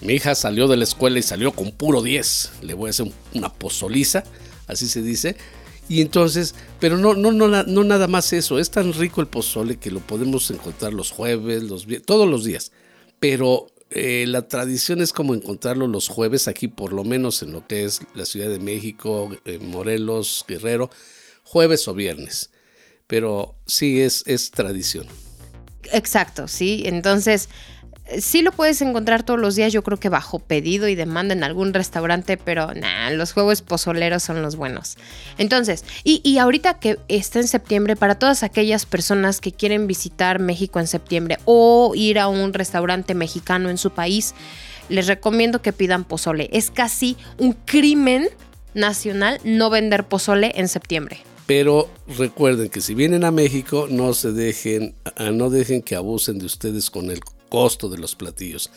mi 0.00 0.14
hija 0.14 0.34
salió 0.34 0.68
de 0.68 0.76
la 0.76 0.84
escuela 0.84 1.18
y 1.18 1.22
salió 1.22 1.52
con 1.52 1.72
puro 1.72 2.02
10. 2.02 2.52
Le 2.62 2.74
voy 2.74 2.88
a 2.88 2.90
hacer 2.90 3.10
una 3.34 3.52
pozoliza, 3.52 4.22
así 4.66 4.86
se 4.88 5.02
dice. 5.02 5.36
Y 5.88 6.02
entonces, 6.02 6.54
pero 6.80 6.98
no, 6.98 7.14
no, 7.14 7.32
no, 7.32 7.48
no 7.48 7.84
nada 7.84 8.08
más 8.08 8.32
eso, 8.32 8.58
es 8.58 8.70
tan 8.70 8.92
rico 8.92 9.20
el 9.20 9.26
pozole 9.26 9.76
que 9.76 9.90
lo 9.90 10.00
podemos 10.00 10.50
encontrar 10.50 10.92
los 10.92 11.10
jueves, 11.10 11.62
los 11.62 11.86
todos 12.04 12.28
los 12.28 12.44
días. 12.44 12.72
Pero 13.20 13.68
eh, 13.90 14.26
la 14.28 14.48
tradición 14.48 15.00
es 15.00 15.12
como 15.12 15.34
encontrarlo 15.34 15.86
los 15.86 16.08
jueves 16.08 16.46
aquí, 16.46 16.68
por 16.68 16.92
lo 16.92 17.04
menos 17.04 17.42
en 17.42 17.52
lo 17.52 17.66
que 17.66 17.84
es 17.84 18.00
la 18.14 18.26
Ciudad 18.26 18.50
de 18.50 18.58
México, 18.58 19.30
Morelos, 19.60 20.44
Guerrero, 20.46 20.90
jueves 21.42 21.88
o 21.88 21.94
viernes. 21.94 22.50
Pero 23.06 23.54
sí 23.66 24.02
es, 24.02 24.22
es 24.26 24.50
tradición. 24.50 25.06
Exacto, 25.92 26.48
sí. 26.48 26.82
Entonces, 26.84 27.48
sí 28.20 28.42
lo 28.42 28.52
puedes 28.52 28.80
encontrar 28.82 29.22
todos 29.22 29.40
los 29.40 29.54
días, 29.54 29.72
yo 29.72 29.82
creo 29.82 29.98
que 29.98 30.08
bajo 30.08 30.38
pedido 30.38 30.88
y 30.88 30.94
demanda 30.94 31.34
en 31.34 31.44
algún 31.44 31.74
restaurante, 31.74 32.36
pero 32.36 32.72
nah, 32.74 33.10
los 33.10 33.32
juegos 33.32 33.62
pozoleros 33.62 34.22
son 34.22 34.42
los 34.42 34.56
buenos. 34.56 34.96
Entonces, 35.36 35.84
y, 36.04 36.20
y, 36.24 36.38
ahorita 36.38 36.78
que 36.78 36.98
está 37.08 37.40
en 37.40 37.48
septiembre, 37.48 37.96
para 37.96 38.18
todas 38.18 38.42
aquellas 38.42 38.86
personas 38.86 39.40
que 39.40 39.52
quieren 39.52 39.86
visitar 39.86 40.38
México 40.38 40.80
en 40.80 40.86
septiembre 40.86 41.38
o 41.44 41.92
ir 41.94 42.18
a 42.18 42.28
un 42.28 42.52
restaurante 42.52 43.14
mexicano 43.14 43.70
en 43.70 43.78
su 43.78 43.90
país, 43.90 44.34
les 44.88 45.06
recomiendo 45.06 45.60
que 45.60 45.72
pidan 45.72 46.04
pozole. 46.04 46.48
Es 46.52 46.70
casi 46.70 47.16
un 47.36 47.52
crimen 47.52 48.28
nacional 48.74 49.40
no 49.44 49.70
vender 49.70 50.04
pozole 50.04 50.52
en 50.54 50.68
septiembre. 50.68 51.18
Pero 51.46 51.88
recuerden 52.18 52.68
que 52.68 52.80
si 52.80 52.94
vienen 52.94 53.24
a 53.24 53.30
México, 53.30 53.86
no 53.90 54.12
se 54.12 54.32
dejen, 54.32 54.94
no 55.32 55.48
dejen 55.48 55.82
que 55.82 55.96
abusen 55.96 56.38
de 56.38 56.46
ustedes 56.46 56.90
con 56.90 57.10
el 57.10 57.20
costo 57.48 57.88
de 57.88 57.98
los 57.98 58.14
platillos. 58.14 58.70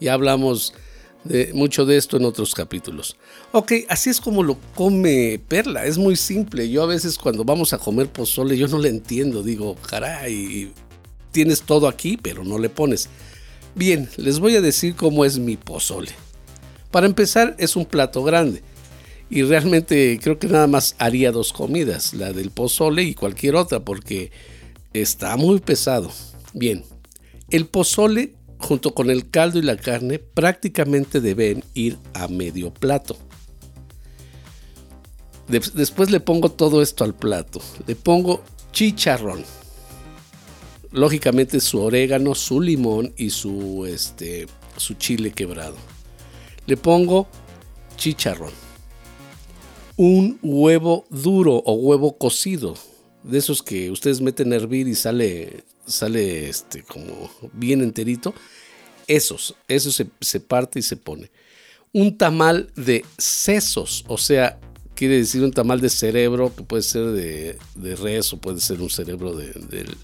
Ya 0.00 0.14
hablamos 0.14 0.74
de, 1.24 1.52
mucho 1.54 1.84
de 1.86 1.96
esto 1.96 2.16
en 2.16 2.24
otros 2.24 2.54
capítulos. 2.54 3.16
Ok, 3.52 3.72
así 3.88 4.10
es 4.10 4.20
como 4.20 4.42
lo 4.42 4.56
come 4.74 5.40
Perla, 5.48 5.86
es 5.86 5.98
muy 5.98 6.16
simple. 6.16 6.70
Yo 6.70 6.82
a 6.82 6.86
veces 6.86 7.18
cuando 7.18 7.44
vamos 7.44 7.72
a 7.72 7.78
comer 7.78 8.08
pozole 8.08 8.56
yo 8.56 8.68
no 8.68 8.78
le 8.78 8.88
entiendo, 8.88 9.42
digo, 9.42 9.76
caray, 9.76 10.72
tienes 11.32 11.62
todo 11.62 11.88
aquí, 11.88 12.16
pero 12.16 12.44
no 12.44 12.58
le 12.58 12.68
pones. 12.68 13.08
Bien, 13.74 14.08
les 14.16 14.40
voy 14.40 14.56
a 14.56 14.60
decir 14.60 14.94
cómo 14.94 15.24
es 15.24 15.38
mi 15.38 15.56
pozole. 15.56 16.10
Para 16.90 17.06
empezar, 17.06 17.54
es 17.58 17.76
un 17.76 17.84
plato 17.84 18.24
grande. 18.24 18.62
Y 19.30 19.42
realmente 19.42 20.18
creo 20.22 20.38
que 20.38 20.46
nada 20.46 20.66
más 20.66 20.96
haría 20.98 21.32
dos 21.32 21.52
comidas, 21.52 22.14
la 22.14 22.32
del 22.32 22.50
pozole 22.50 23.02
y 23.02 23.14
cualquier 23.14 23.56
otra, 23.56 23.80
porque 23.80 24.32
está 24.94 25.36
muy 25.36 25.60
pesado. 25.60 26.10
Bien, 26.54 26.82
el 27.50 27.66
pozole 27.66 28.34
junto 28.58 28.94
con 28.94 29.10
el 29.10 29.30
caldo 29.30 29.58
y 29.58 29.62
la 29.62 29.76
carne 29.76 30.18
prácticamente 30.18 31.20
deben 31.20 31.64
ir 31.74 31.98
a 32.14 32.28
medio 32.28 32.72
plato. 32.72 33.16
Después 35.48 36.10
le 36.10 36.20
pongo 36.20 36.50
todo 36.50 36.82
esto 36.82 37.04
al 37.04 37.14
plato. 37.14 37.60
Le 37.86 37.96
pongo 37.96 38.42
chicharrón. 38.72 39.44
Lógicamente 40.90 41.60
su 41.60 41.80
orégano, 41.80 42.34
su 42.34 42.60
limón 42.60 43.14
y 43.16 43.30
su, 43.30 43.86
este, 43.86 44.46
su 44.76 44.94
chile 44.94 45.32
quebrado. 45.32 45.76
Le 46.66 46.76
pongo 46.76 47.28
chicharrón. 47.96 48.52
Un 49.96 50.38
huevo 50.42 51.06
duro 51.08 51.62
o 51.64 51.72
huevo 51.74 52.18
cocido. 52.18 52.74
De 53.22 53.38
esos 53.38 53.62
que 53.62 53.90
ustedes 53.90 54.20
meten 54.20 54.52
a 54.52 54.56
hervir 54.56 54.86
y 54.86 54.94
sale 54.94 55.64
sale 55.88 56.48
este 56.48 56.82
como 56.82 57.30
bien 57.52 57.82
enterito. 57.82 58.34
Esos, 59.06 59.54
eso 59.68 59.90
se, 59.90 60.40
parte 60.40 60.78
y 60.78 60.82
se 60.82 60.96
pone. 60.96 61.30
Un 61.92 62.18
tamal 62.18 62.70
de 62.76 63.04
sesos, 63.16 64.04
o 64.06 64.18
sea, 64.18 64.60
quiere 64.94 65.16
decir 65.16 65.42
un 65.42 65.52
tamal 65.52 65.80
de 65.80 65.88
cerebro 65.88 66.54
que 66.54 66.62
puede 66.62 66.82
ser 66.82 67.06
de, 67.06 67.58
de 67.74 67.96
res 67.96 68.32
o 68.34 68.36
puede 68.36 68.60
ser 68.60 68.82
un 68.82 68.90
cerebro 68.90 69.34
del, 69.34 69.96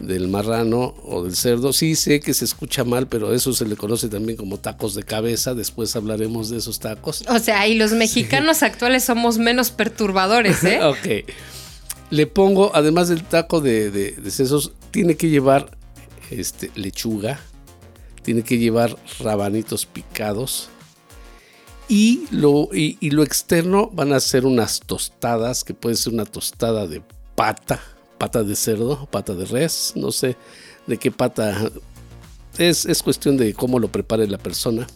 del 0.00 0.28
marrano 0.28 0.94
o 1.04 1.24
del 1.24 1.34
cerdo. 1.34 1.72
Sí, 1.72 1.94
sé 1.96 2.20
que 2.20 2.34
se 2.34 2.44
escucha 2.44 2.84
mal, 2.84 3.08
pero 3.08 3.32
eso 3.34 3.52
se 3.52 3.66
le 3.66 3.76
conoce 3.76 4.08
también 4.08 4.36
como 4.36 4.58
tacos 4.58 4.94
de 4.94 5.02
cabeza. 5.02 5.54
Después 5.54 5.94
hablaremos 5.96 6.50
de 6.50 6.58
esos 6.58 6.78
tacos. 6.78 7.24
O 7.28 7.38
sea, 7.38 7.66
y 7.66 7.74
los 7.74 7.92
mexicanos 7.92 8.62
actuales 8.62 9.04
somos 9.04 9.38
menos 9.38 9.70
perturbadores, 9.70 10.62
¿eh? 10.64 10.80
ok. 10.82 11.28
Le 12.10 12.26
pongo, 12.26 12.70
además 12.74 13.08
del 13.08 13.22
taco 13.22 13.60
de, 13.60 14.14
sesos, 14.30 14.72
tiene 14.90 15.16
que 15.16 15.28
llevar 15.28 15.76
este, 16.30 16.70
lechuga, 16.74 17.38
tiene 18.22 18.42
que 18.42 18.58
llevar 18.58 18.96
rabanitos 19.20 19.86
picados. 19.86 20.70
Y 21.88 22.26
lo, 22.30 22.68
y, 22.72 23.10
lo 23.10 23.22
externo 23.22 23.90
van 23.92 24.12
a 24.12 24.20
ser 24.20 24.44
unas 24.44 24.80
tostadas, 24.80 25.64
que 25.64 25.74
puede 25.74 25.96
ser 25.96 26.12
una 26.12 26.26
tostada 26.26 26.86
de 26.86 27.02
pata, 27.34 27.80
pata 28.18 28.42
de 28.42 28.56
cerdo, 28.56 29.06
pata 29.10 29.34
de 29.34 29.46
res, 29.46 29.92
no 29.96 30.12
sé 30.12 30.36
de 30.86 30.96
qué 30.98 31.10
pata. 31.10 31.70
Es, 32.58 32.86
es 32.86 33.02
cuestión 33.02 33.36
de 33.36 33.54
cómo 33.54 33.78
lo 33.78 33.92
prepare 33.92 34.26
la 34.26 34.38
persona. 34.38 34.86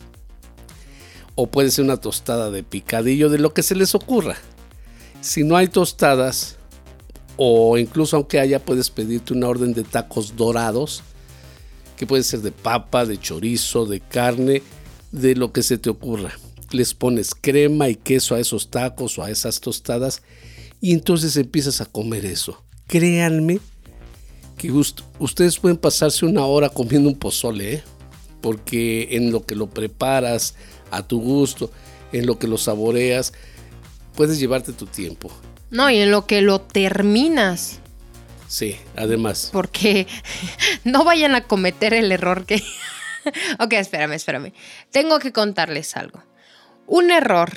O 1.34 1.46
puede 1.46 1.70
ser 1.70 1.84
una 1.84 1.98
tostada 1.98 2.50
de 2.50 2.62
picadillo, 2.62 3.30
de 3.30 3.38
lo 3.38 3.54
que 3.54 3.62
se 3.62 3.74
les 3.74 3.94
ocurra. 3.94 4.36
Si 5.20 5.44
no 5.44 5.56
hay 5.56 5.68
tostadas, 5.68 6.58
o 7.44 7.76
incluso 7.76 8.14
aunque 8.14 8.38
haya, 8.38 8.64
puedes 8.64 8.88
pedirte 8.88 9.32
una 9.32 9.48
orden 9.48 9.74
de 9.74 9.82
tacos 9.82 10.36
dorados, 10.36 11.02
que 11.96 12.06
puede 12.06 12.22
ser 12.22 12.40
de 12.40 12.52
papa, 12.52 13.04
de 13.04 13.18
chorizo, 13.18 13.84
de 13.84 13.98
carne, 13.98 14.62
de 15.10 15.34
lo 15.34 15.52
que 15.52 15.64
se 15.64 15.76
te 15.76 15.90
ocurra. 15.90 16.38
Les 16.70 16.94
pones 16.94 17.34
crema 17.34 17.88
y 17.88 17.96
queso 17.96 18.36
a 18.36 18.40
esos 18.40 18.70
tacos 18.70 19.18
o 19.18 19.24
a 19.24 19.30
esas 19.30 19.60
tostadas 19.60 20.22
y 20.80 20.92
entonces 20.92 21.36
empiezas 21.36 21.80
a 21.80 21.86
comer 21.86 22.26
eso. 22.26 22.62
Créanme 22.86 23.58
que 24.56 24.70
ustedes 24.70 25.58
pueden 25.58 25.78
pasarse 25.78 26.24
una 26.24 26.46
hora 26.46 26.68
comiendo 26.68 27.08
un 27.08 27.18
pozole, 27.18 27.74
¿eh? 27.74 27.82
porque 28.40 29.08
en 29.16 29.32
lo 29.32 29.44
que 29.44 29.56
lo 29.56 29.68
preparas 29.68 30.54
a 30.92 31.02
tu 31.02 31.20
gusto, 31.20 31.72
en 32.12 32.24
lo 32.24 32.38
que 32.38 32.46
lo 32.46 32.56
saboreas, 32.56 33.32
puedes 34.14 34.38
llevarte 34.38 34.72
tu 34.72 34.86
tiempo. 34.86 35.28
No, 35.72 35.88
y 35.88 36.00
en 36.00 36.10
lo 36.10 36.26
que 36.26 36.42
lo 36.42 36.60
terminas. 36.60 37.80
Sí, 38.46 38.76
además. 38.94 39.48
Porque 39.54 40.06
no 40.84 41.02
vayan 41.02 41.34
a 41.34 41.44
cometer 41.44 41.94
el 41.94 42.12
error 42.12 42.44
que... 42.44 42.56
ok, 43.58 43.72
espérame, 43.72 44.12
espérame. 44.12 44.52
Tengo 44.90 45.18
que 45.18 45.32
contarles 45.32 45.96
algo. 45.96 46.22
Un 46.86 47.10
error, 47.10 47.50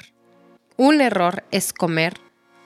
un 0.77 1.01
error 1.01 1.43
es 1.51 1.73
comer 1.73 2.13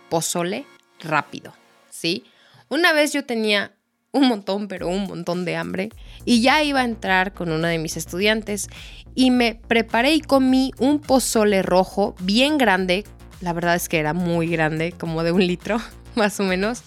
pozole 0.07 0.67
rápido, 0.99 1.51
¿sí? 1.89 2.25
Una 2.67 2.93
vez 2.93 3.11
yo 3.11 3.25
tenía 3.25 3.73
un 4.11 4.27
montón, 4.27 4.67
pero 4.67 4.87
un 4.87 5.05
montón 5.05 5.45
de 5.45 5.55
hambre 5.55 5.89
y 6.25 6.41
ya 6.41 6.61
iba 6.61 6.81
a 6.81 6.85
entrar 6.85 7.33
con 7.33 7.51
una 7.51 7.69
de 7.69 7.79
mis 7.79 7.97
estudiantes 7.97 8.67
y 9.15 9.31
me 9.31 9.55
preparé 9.55 10.13
y 10.13 10.21
comí 10.21 10.73
un 10.77 10.99
pozole 10.99 11.63
rojo 11.63 12.15
bien 12.19 12.59
grande 12.59 13.03
la 13.41 13.53
verdad 13.53 13.75
es 13.75 13.89
que 13.89 13.99
era 13.99 14.13
muy 14.13 14.47
grande, 14.47 14.91
como 14.91 15.23
de 15.23 15.31
un 15.31 15.45
litro, 15.45 15.79
más 16.15 16.39
o 16.39 16.43
menos, 16.43 16.83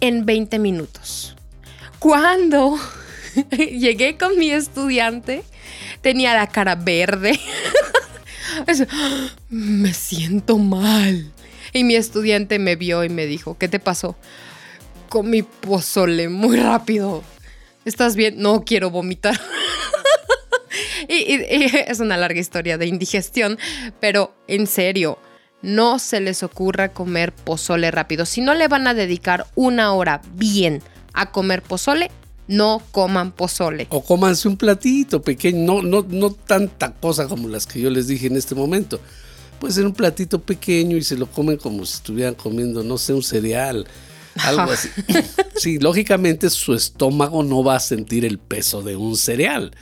en 0.00 0.26
20 0.26 0.58
minutos. 0.58 1.36
Cuando 1.98 2.78
llegué 3.50 4.16
con 4.16 4.38
mi 4.38 4.50
estudiante, 4.50 5.44
tenía 6.00 6.34
la 6.34 6.46
cara 6.48 6.74
verde. 6.74 7.38
me 9.48 9.92
siento 9.94 10.58
mal. 10.58 11.30
Y 11.72 11.82
mi 11.82 11.96
estudiante 11.96 12.58
me 12.58 12.76
vio 12.76 13.02
y 13.04 13.08
me 13.08 13.26
dijo, 13.26 13.58
¿qué 13.58 13.68
te 13.68 13.80
pasó? 13.80 14.16
Con 15.08 15.30
mi 15.30 15.42
pozole 15.42 16.28
muy 16.28 16.56
rápido. 16.56 17.24
¿Estás 17.84 18.16
bien? 18.16 18.36
No 18.38 18.64
quiero 18.64 18.90
vomitar. 18.90 19.40
Y, 21.08 21.40
es 21.86 22.00
una 22.00 22.16
larga 22.16 22.40
historia 22.40 22.78
de 22.78 22.86
indigestión, 22.86 23.58
pero 24.00 24.34
en 24.48 24.66
serio, 24.66 25.18
no 25.62 25.98
se 25.98 26.20
les 26.20 26.42
ocurra 26.42 26.90
comer 26.92 27.32
pozole 27.32 27.90
rápido. 27.90 28.26
Si 28.26 28.40
no 28.40 28.54
le 28.54 28.68
van 28.68 28.86
a 28.86 28.94
dedicar 28.94 29.46
una 29.54 29.92
hora 29.94 30.20
bien 30.34 30.82
a 31.14 31.30
comer 31.30 31.62
pozole, 31.62 32.10
no 32.46 32.82
coman 32.92 33.32
pozole. 33.32 33.86
O 33.90 34.04
cómanse 34.04 34.46
un 34.48 34.56
platito 34.56 35.22
pequeño, 35.22 35.80
no, 35.80 35.82
no, 35.82 36.06
no 36.08 36.30
tanta 36.30 36.92
cosa 36.92 37.26
como 37.28 37.48
las 37.48 37.66
que 37.66 37.80
yo 37.80 37.90
les 37.90 38.06
dije 38.06 38.26
en 38.26 38.36
este 38.36 38.54
momento. 38.54 39.00
Puede 39.58 39.72
ser 39.72 39.86
un 39.86 39.94
platito 39.94 40.42
pequeño 40.42 40.96
y 40.96 41.02
se 41.02 41.16
lo 41.16 41.26
comen 41.26 41.56
como 41.56 41.86
si 41.86 41.94
estuvieran 41.94 42.34
comiendo, 42.34 42.82
no 42.82 42.98
sé, 42.98 43.14
un 43.14 43.22
cereal, 43.22 43.86
algo 44.36 44.72
así. 44.72 44.88
Sí, 45.56 45.78
lógicamente 45.78 46.50
su 46.50 46.74
estómago 46.74 47.44
no 47.44 47.62
va 47.62 47.76
a 47.76 47.80
sentir 47.80 48.24
el 48.24 48.38
peso 48.38 48.82
de 48.82 48.96
un 48.96 49.16
cereal. 49.16 49.72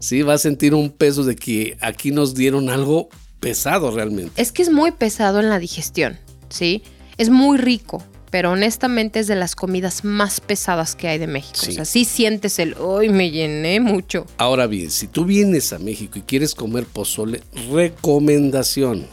Sí, 0.00 0.22
va 0.22 0.34
a 0.34 0.38
sentir 0.38 0.74
un 0.74 0.90
peso 0.90 1.24
de 1.24 1.36
que 1.36 1.76
aquí 1.80 2.10
nos 2.10 2.34
dieron 2.34 2.70
algo 2.70 3.10
pesado 3.38 3.90
realmente. 3.90 4.40
Es 4.40 4.50
que 4.50 4.62
es 4.62 4.70
muy 4.70 4.92
pesado 4.92 5.40
en 5.40 5.50
la 5.50 5.58
digestión, 5.58 6.18
¿sí? 6.48 6.82
Es 7.18 7.28
muy 7.28 7.58
rico, 7.58 8.02
pero 8.30 8.52
honestamente 8.52 9.20
es 9.20 9.26
de 9.26 9.36
las 9.36 9.54
comidas 9.54 10.02
más 10.02 10.40
pesadas 10.40 10.96
que 10.96 11.08
hay 11.08 11.18
de 11.18 11.26
México. 11.26 11.58
O 11.68 11.70
sea, 11.70 11.84
sí 11.84 12.06
sientes 12.06 12.58
el, 12.58 12.74
hoy 12.78 13.10
me 13.10 13.30
llené 13.30 13.78
mucho. 13.78 14.24
Ahora 14.38 14.66
bien, 14.66 14.90
si 14.90 15.06
tú 15.06 15.26
vienes 15.26 15.74
a 15.74 15.78
México 15.78 16.18
y 16.18 16.22
quieres 16.22 16.54
comer 16.54 16.86
pozole, 16.86 17.42
recomendación. 17.70 19.06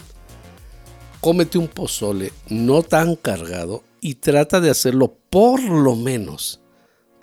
Cómete 1.19 1.57
un 1.57 1.67
pozole 1.67 2.31
no 2.47 2.81
tan 2.81 3.17
cargado 3.17 3.83
y 3.99 4.15
trata 4.15 4.61
de 4.61 4.69
hacerlo 4.69 5.17
por 5.29 5.61
lo 5.61 5.97
menos 5.97 6.61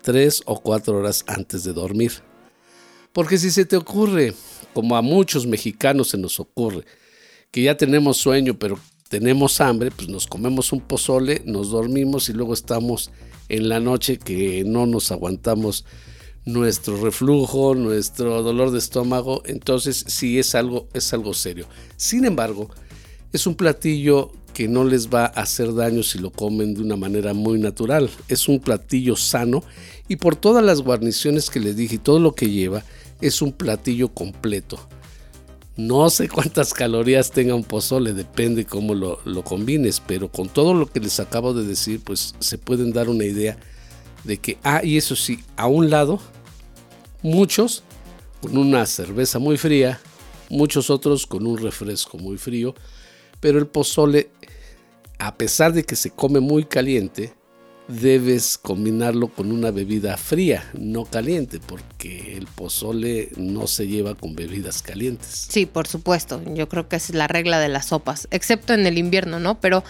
tres 0.03 0.43
o 0.45 0.61
cuatro 0.61 0.99
horas 0.99 1.25
antes 1.27 1.65
de 1.65 1.73
dormir. 1.73 2.13
Porque 3.15 3.39
si 3.39 3.53
se 3.53 3.65
te 3.65 3.77
ocurre, 3.77 4.35
como 4.75 4.97
a 4.97 5.01
muchos 5.01 5.47
mexicanos 5.47 6.09
se 6.09 6.19
nos 6.19 6.41
ocurre, 6.41 6.85
que 7.53 7.63
ya 7.63 7.77
tenemos 7.77 8.17
sueño, 8.17 8.59
pero 8.59 8.77
tenemos 9.09 9.61
hambre, 9.61 9.93
pues 9.93 10.09
nos 10.09 10.27
comemos 10.27 10.73
un 10.73 10.81
pozole, 10.81 11.41
nos 11.47 11.71
dormimos 11.71 12.29
y 12.29 12.33
luego 12.33 12.53
estamos 12.53 13.13
en 13.49 13.69
la 13.69 13.79
noche 13.79 14.19
que 14.19 14.65
no 14.67 14.87
nos 14.87 15.13
aguantamos 15.13 15.85
nuestro 16.45 17.01
reflujo, 17.01 17.77
nuestro 17.77 18.43
dolor 18.43 18.73
de 18.73 18.79
estómago, 18.79 19.43
entonces 19.47 20.05
sí 20.09 20.41
es 20.41 20.57
algo, 20.57 20.89
es 20.93 21.13
algo 21.13 21.35
serio. 21.35 21.69
Sin 21.97 22.25
embargo, 22.25 22.69
es 23.33 23.47
un 23.47 23.55
platillo 23.55 24.33
que 24.55 24.67
no 24.67 24.83
les 24.83 25.09
va 25.09 25.27
a 25.27 25.43
hacer 25.43 25.73
daño 25.73 26.03
si 26.03 26.19
lo 26.19 26.31
comen 26.31 26.75
de 26.75 26.83
una 26.83 26.97
manera 26.97 27.33
muy 27.33 27.61
natural. 27.61 28.11
Es 28.29 28.49
un 28.49 28.59
platillo 28.59 29.15
sano 29.15 29.63
y 30.09 30.17
por 30.17 30.35
todas 30.35 30.65
las 30.65 30.81
guarniciones 30.81 31.51
que 31.51 31.61
les 31.61 31.77
dije 31.77 31.97
y 31.97 31.99
todo 31.99 32.19
lo 32.19 32.35
que 32.35 32.51
lleva, 32.51 32.85
es 33.21 33.43
un 33.43 33.53
platillo 33.53 34.09
completo. 34.09 34.79
No 35.77 36.09
sé 36.09 36.29
cuántas 36.29 36.73
calorías 36.73 37.33
tenga 37.33 37.55
un 37.55 37.65
pozole, 37.65 38.13
depende 38.13 38.65
cómo 38.65 38.95
lo, 38.95 39.45
combines, 39.45 40.01
pero 40.01 40.31
con 40.31 40.49
todo 40.49 40.73
lo 40.73 40.87
que 40.87 41.01
les 41.01 41.19
acabo 41.19 41.53
de 41.53 41.65
decir, 41.65 42.01
pues 42.03 42.35
se 42.39 42.59
pueden 42.59 42.93
dar 42.93 43.09
una 43.09 43.25
idea 43.25 43.59
de 44.23 44.39
que, 44.39 44.59
ah, 44.63 44.83
y 44.85 44.97
eso 44.97 45.17
sí, 45.17 45.41
a 45.57 45.67
un 45.67 45.91
lado, 45.91 46.21
muchos 47.23 47.83
con 48.41 48.57
una 48.57 48.87
cerveza 48.87 49.39
muy 49.39 49.57
fría, 49.57 50.01
muchos 50.49 50.91
otros 50.91 51.27
con 51.27 51.47
un 51.47 51.59
refresco 51.59 52.19
muy 52.19 52.39
frío, 52.39 52.75
pero 53.41 53.59
el 53.59 53.67
pozole, 53.67 54.31
a 55.19 55.37
pesar 55.37 55.73
de 55.73 55.85
que 55.85 55.97
se 55.97 56.11
come 56.11 56.39
muy 56.41 56.65
caliente, 56.65 57.35
debes 57.89 58.57
combinarlo 58.57 59.29
con 59.29 59.53
una 59.53 59.71
bebida 59.71 60.17
fría, 60.17 60.65
no 60.75 61.05
caliente, 61.05 61.61
porque 61.61 62.37
el 62.37 62.47
pozole 62.47 63.31
no 63.37 63.67
se 63.67 63.87
lleva 63.87 64.15
con 64.15 64.35
bebidas 64.35 64.83
calientes. 64.83 65.47
Sí, 65.51 65.67
por 65.67 65.87
supuesto. 65.87 66.43
Yo 66.55 66.69
creo 66.69 66.89
que 66.89 66.97
es 66.97 67.15
la 67.15 67.27
regla 67.27 67.59
de 67.59 67.69
las 67.69 67.87
sopas, 67.87 68.29
excepto 68.31 68.73
en 68.73 68.87
el 68.87 68.99
invierno, 68.99 69.39
¿no? 69.39 69.61
Pero 69.61 69.85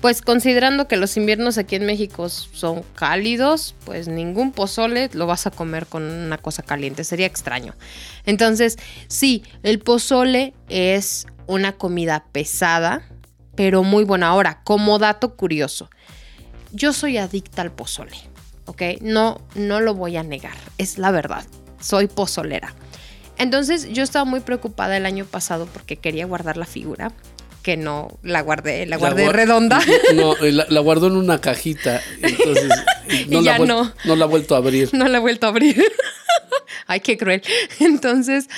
pues 0.00 0.20
considerando 0.20 0.88
que 0.88 0.96
los 0.96 1.16
inviernos 1.16 1.56
aquí 1.56 1.76
en 1.76 1.86
México 1.86 2.28
son 2.28 2.82
cálidos, 2.94 3.74
pues 3.84 4.08
ningún 4.08 4.52
pozole 4.52 5.08
lo 5.14 5.26
vas 5.26 5.46
a 5.46 5.50
comer 5.50 5.86
con 5.86 6.02
una 6.02 6.38
cosa 6.38 6.62
caliente, 6.62 7.02
sería 7.02 7.26
extraño. 7.26 7.74
Entonces, 8.26 8.76
sí, 9.08 9.42
el 9.62 9.78
pozole 9.78 10.52
es 10.68 11.26
una 11.46 11.72
comida 11.72 12.26
pesada, 12.30 13.08
pero 13.54 13.82
muy 13.82 14.04
buena. 14.04 14.28
Ahora, 14.28 14.60
como 14.64 14.98
dato 14.98 15.34
curioso, 15.34 15.88
yo 16.76 16.92
soy 16.92 17.16
adicta 17.16 17.62
al 17.62 17.72
pozole, 17.72 18.16
¿ok? 18.66 18.82
No, 19.00 19.40
no 19.54 19.80
lo 19.80 19.94
voy 19.94 20.16
a 20.16 20.22
negar, 20.22 20.56
es 20.78 20.98
la 20.98 21.10
verdad, 21.10 21.44
soy 21.80 22.06
pozolera. 22.06 22.74
Entonces 23.38 23.88
yo 23.90 24.02
estaba 24.02 24.24
muy 24.24 24.40
preocupada 24.40 24.96
el 24.96 25.06
año 25.06 25.24
pasado 25.24 25.66
porque 25.66 25.96
quería 25.96 26.26
guardar 26.26 26.56
la 26.56 26.66
figura, 26.66 27.12
que 27.62 27.76
no 27.76 28.18
la 28.22 28.42
guardé, 28.42 28.86
la 28.86 28.96
guardé 28.96 29.32
redonda. 29.32 29.80
No, 30.14 30.36
la, 30.40 30.80
guardó 30.80 31.08
en 31.08 31.16
una 31.16 31.40
cajita, 31.40 32.00
entonces 32.22 32.70
no, 33.28 33.40
la 33.40 33.58
no. 33.58 33.92
no 34.04 34.16
la 34.16 34.24
ha 34.24 34.28
vuelto 34.28 34.54
a 34.54 34.58
abrir. 34.58 34.90
No 34.92 35.08
la 35.08 35.18
ha 35.18 35.20
vuelto 35.20 35.46
a 35.46 35.48
abrir. 35.50 35.82
Ay, 36.86 37.00
qué 37.00 37.16
cruel. 37.16 37.42
Entonces 37.80 38.48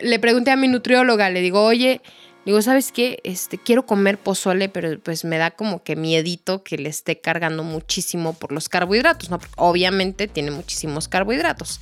le 0.00 0.18
pregunté 0.18 0.50
a 0.50 0.56
mi 0.56 0.68
nutrióloga, 0.68 1.28
le 1.30 1.40
digo, 1.40 1.62
oye, 1.62 2.00
Digo, 2.44 2.60
¿sabes 2.60 2.92
qué? 2.92 3.20
Este, 3.24 3.56
quiero 3.56 3.86
comer 3.86 4.18
pozole, 4.18 4.68
pero 4.68 4.98
pues 5.00 5.24
me 5.24 5.38
da 5.38 5.50
como 5.50 5.82
que 5.82 5.96
miedito 5.96 6.62
que 6.62 6.76
le 6.76 6.90
esté 6.90 7.20
cargando 7.20 7.64
muchísimo 7.64 8.34
por 8.34 8.52
los 8.52 8.68
carbohidratos, 8.68 9.30
¿no? 9.30 9.38
Porque 9.38 9.54
obviamente 9.56 10.28
tiene 10.28 10.50
muchísimos 10.50 11.08
carbohidratos. 11.08 11.80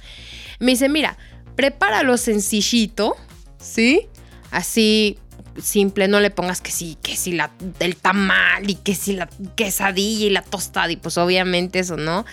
Me 0.60 0.72
dice, 0.72 0.88
mira, 0.88 1.18
prepáralo 1.56 2.16
sencillito, 2.16 3.16
¿sí? 3.58 4.06
Así 4.52 5.18
simple, 5.60 6.08
no 6.08 6.20
le 6.20 6.30
pongas 6.30 6.60
que 6.60 6.70
sí, 6.70 6.96
que 7.02 7.16
sí 7.16 7.32
la, 7.32 7.50
el 7.80 7.96
tamal 7.96 8.70
y 8.70 8.76
que 8.76 8.94
sí 8.94 9.14
la 9.14 9.28
quesadilla 9.54 10.26
y 10.26 10.30
la 10.30 10.42
tostada 10.42 10.90
y 10.90 10.96
pues 10.96 11.18
obviamente 11.18 11.80
eso, 11.80 11.96
¿no? 11.96 12.24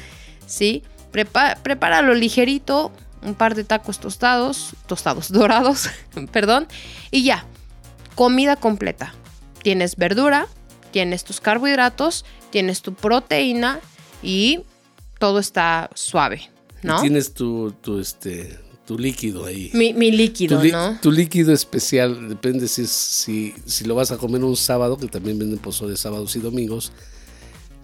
¿Sí? 0.46 0.84
prepáralo 1.12 2.13
ligerito, 2.13 2.92
un 3.24 3.34
par 3.34 3.56
de 3.56 3.63
tacos 3.63 4.00
tostados, 4.00 4.76
tostados 4.88 5.32
dorados, 5.32 5.89
perdón, 6.32 6.68
y 7.12 7.24
ya 7.24 7.46
comida 8.19 8.58
completa. 8.58 9.13
Tienes 9.63 9.95
verdura, 9.95 10.49
tienes 10.91 11.23
tus 11.23 11.39
carbohidratos, 11.39 12.25
tienes 12.49 12.82
tu 12.82 12.93
proteína 12.93 13.79
y 14.21 14.60
todo 15.19 15.39
está 15.39 15.89
suave, 15.93 16.51
¿no? 16.84 16.99
Tienes 16.99 17.34
tu, 17.34 17.71
tu, 17.82 17.97
este, 17.97 18.60
tu 18.86 18.99
líquido 18.99 19.45
ahí. 19.45 19.71
Mi, 19.73 19.93
mi 19.93 20.12
líquido, 20.12 20.62
tu, 20.62 20.67
¿no? 20.67 20.99
tu 21.01 21.13
líquido 21.13 21.53
especial, 21.53 22.27
depende 22.27 22.67
si, 22.67 22.88
si, 22.88 23.55
si 23.65 23.86
lo 23.86 23.95
vas 23.95 24.12
a 24.12 24.17
comer 24.17 24.43
un 24.43 24.58
sábado, 24.58 24.97
que 24.97 25.08
también 25.08 25.39
venden 25.39 25.58
pozole 25.58 25.95
sábados 25.95 26.36
y 26.36 26.39
domingos. 26.39 26.91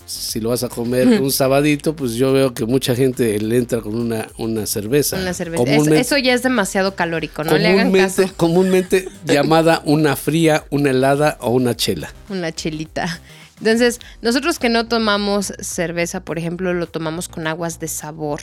Si 0.05 0.39
lo 0.39 0.49
vas 0.49 0.63
a 0.63 0.69
comer 0.69 1.07
un 1.21 1.31
sabadito, 1.31 1.95
pues 1.95 2.13
yo 2.13 2.31
veo 2.31 2.53
que 2.53 2.65
mucha 2.65 2.95
gente 2.95 3.39
le 3.39 3.57
entra 3.57 3.81
con 3.81 3.95
una, 3.95 4.27
una 4.37 4.65
cerveza. 4.65 5.17
Una 5.17 5.33
cerveza. 5.33 5.63
Comúnmente- 5.63 5.99
eso 5.99 6.17
ya 6.17 6.33
es 6.33 6.43
demasiado 6.43 6.95
calórico, 6.95 7.43
no 7.43 7.57
le 7.57 7.67
hagan 7.67 7.91
caso. 7.91 8.23
comúnmente 8.37 9.07
llamada 9.25 9.81
una 9.85 10.15
fría, 10.15 10.65
una 10.69 10.91
helada 10.91 11.37
o 11.41 11.49
una 11.49 11.75
chela. 11.75 12.13
Una 12.29 12.51
chelita. 12.51 13.19
Entonces, 13.59 13.99
nosotros 14.21 14.59
que 14.59 14.69
no 14.69 14.87
tomamos 14.87 15.53
cerveza, 15.59 16.19
por 16.19 16.37
ejemplo, 16.37 16.73
lo 16.73 16.87
tomamos 16.87 17.27
con 17.29 17.47
aguas 17.47 17.79
de 17.79 17.87
sabor 17.87 18.41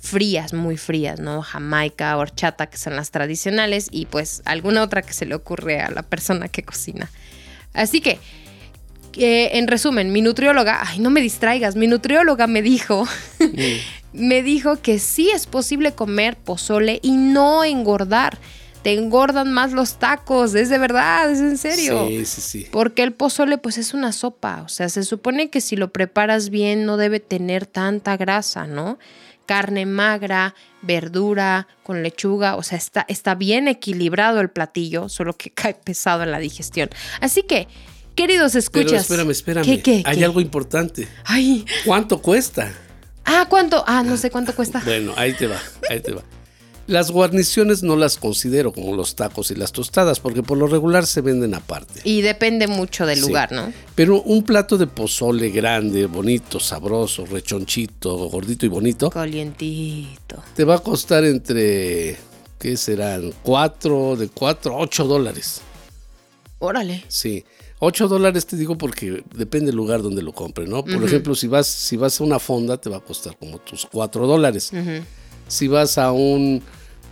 frías, 0.00 0.52
muy 0.52 0.76
frías, 0.76 1.18
¿no? 1.20 1.42
Jamaica, 1.42 2.16
horchata, 2.16 2.66
que 2.66 2.76
son 2.78 2.96
las 2.96 3.10
tradicionales, 3.10 3.88
y 3.90 4.06
pues 4.06 4.42
alguna 4.44 4.82
otra 4.82 5.02
que 5.02 5.12
se 5.12 5.26
le 5.26 5.34
ocurre 5.34 5.80
a 5.80 5.90
la 5.90 6.02
persona 6.02 6.48
que 6.48 6.62
cocina. 6.62 7.10
Así 7.72 8.00
que, 8.00 8.18
eh, 9.18 9.58
en 9.58 9.66
resumen, 9.66 10.12
mi 10.12 10.22
nutrióloga, 10.22 10.80
ay, 10.86 10.98
no 11.00 11.10
me 11.10 11.20
distraigas, 11.20 11.76
mi 11.76 11.86
nutrióloga 11.86 12.46
me 12.46 12.62
dijo, 12.62 13.06
me 14.12 14.42
dijo 14.42 14.80
que 14.80 14.98
sí 14.98 15.30
es 15.30 15.46
posible 15.46 15.92
comer 15.92 16.36
pozole 16.36 17.00
y 17.02 17.12
no 17.12 17.64
engordar. 17.64 18.38
Te 18.82 18.94
engordan 18.94 19.52
más 19.52 19.72
los 19.72 19.98
tacos, 19.98 20.54
es 20.54 20.68
de 20.68 20.78
verdad, 20.78 21.30
es 21.30 21.40
en 21.40 21.58
serio. 21.58 22.06
Sí, 22.06 22.24
sí, 22.24 22.40
sí. 22.40 22.66
Porque 22.70 23.02
el 23.02 23.12
pozole 23.12 23.58
pues 23.58 23.76
es 23.76 23.92
una 23.92 24.12
sopa, 24.12 24.62
o 24.64 24.68
sea, 24.68 24.88
se 24.88 25.02
supone 25.02 25.50
que 25.50 25.60
si 25.60 25.74
lo 25.74 25.92
preparas 25.92 26.48
bien 26.48 26.86
no 26.86 26.96
debe 26.96 27.18
tener 27.18 27.66
tanta 27.66 28.16
grasa, 28.16 28.68
¿no? 28.68 28.98
Carne 29.46 29.84
magra, 29.84 30.54
verdura, 30.82 31.66
con 31.82 32.02
lechuga, 32.02 32.54
o 32.54 32.62
sea, 32.62 32.78
está, 32.78 33.04
está 33.08 33.34
bien 33.34 33.66
equilibrado 33.66 34.40
el 34.40 34.50
platillo, 34.50 35.08
solo 35.08 35.32
que 35.32 35.50
cae 35.54 35.74
pesado 35.74 36.22
en 36.22 36.30
la 36.30 36.38
digestión. 36.38 36.88
Así 37.20 37.42
que, 37.42 37.66
queridos 38.18 38.54
escuchas. 38.54 39.06
Pero 39.08 39.22
espérame, 39.22 39.30
espérame. 39.30 39.64
¿Qué, 39.64 39.80
qué, 39.82 40.02
Hay 40.04 40.18
qué? 40.18 40.24
algo 40.24 40.40
importante. 40.40 41.08
Ay, 41.24 41.64
¿Cuánto 41.86 42.20
cuesta? 42.20 42.72
ah, 43.24 43.46
¿cuánto? 43.48 43.82
Ah, 43.86 44.02
no 44.02 44.16
sé 44.16 44.30
cuánto 44.30 44.54
cuesta. 44.54 44.82
Bueno, 44.84 45.12
ahí 45.16 45.32
te 45.34 45.46
va, 45.46 45.58
ahí 45.88 46.00
te 46.00 46.12
va. 46.12 46.22
Las 46.86 47.10
guarniciones 47.10 47.82
no 47.82 47.96
las 47.96 48.16
considero 48.16 48.72
como 48.72 48.96
los 48.96 49.14
tacos 49.14 49.50
y 49.50 49.54
las 49.54 49.72
tostadas, 49.72 50.20
porque 50.20 50.42
por 50.42 50.56
lo 50.56 50.66
regular 50.66 51.06
se 51.06 51.20
venden 51.20 51.52
aparte. 51.54 52.00
Y 52.02 52.22
depende 52.22 52.66
mucho 52.66 53.04
del 53.04 53.16
Sí. 53.20 53.26
lugar, 53.26 53.52
¿no? 53.52 53.70
Pero 53.94 54.22
un 54.22 54.42
plato 54.42 54.78
de 54.78 54.86
pozole 54.86 55.50
grande, 55.50 56.06
bonito, 56.06 56.58
sabroso, 56.58 57.26
rechonchito, 57.26 58.16
gordito 58.30 58.64
y 58.64 58.70
bonito, 58.70 59.10
Calientito. 59.10 60.42
te 60.56 60.64
va 60.64 60.76
a 60.76 60.78
costar 60.78 61.24
entre, 61.26 62.16
¿qué 62.58 62.76
serán? 62.78 63.34
4, 63.42 64.16
de 64.16 64.28
4 64.30 64.72
a 64.74 64.78
8 64.78 65.04
dólares. 65.04 65.60
Órale. 66.58 67.04
Sí. 67.08 67.44
8 67.80 68.08
dólares 68.08 68.46
te 68.46 68.56
digo 68.56 68.76
porque 68.76 69.22
depende 69.34 69.66
del 69.66 69.76
lugar 69.76 70.02
donde 70.02 70.22
lo 70.22 70.32
compre, 70.32 70.66
¿no? 70.66 70.84
Por 70.84 71.04
ejemplo, 71.04 71.34
si 71.34 71.46
vas, 71.46 71.66
si 71.66 71.96
vas 71.96 72.20
a 72.20 72.24
una 72.24 72.38
fonda, 72.38 72.76
te 72.80 72.90
va 72.90 72.96
a 72.98 73.00
costar 73.00 73.36
como 73.36 73.58
tus 73.58 73.86
4 73.86 74.26
dólares. 74.26 74.70
Si 75.46 75.68
vas 75.68 75.98
a 75.98 76.12
un 76.12 76.62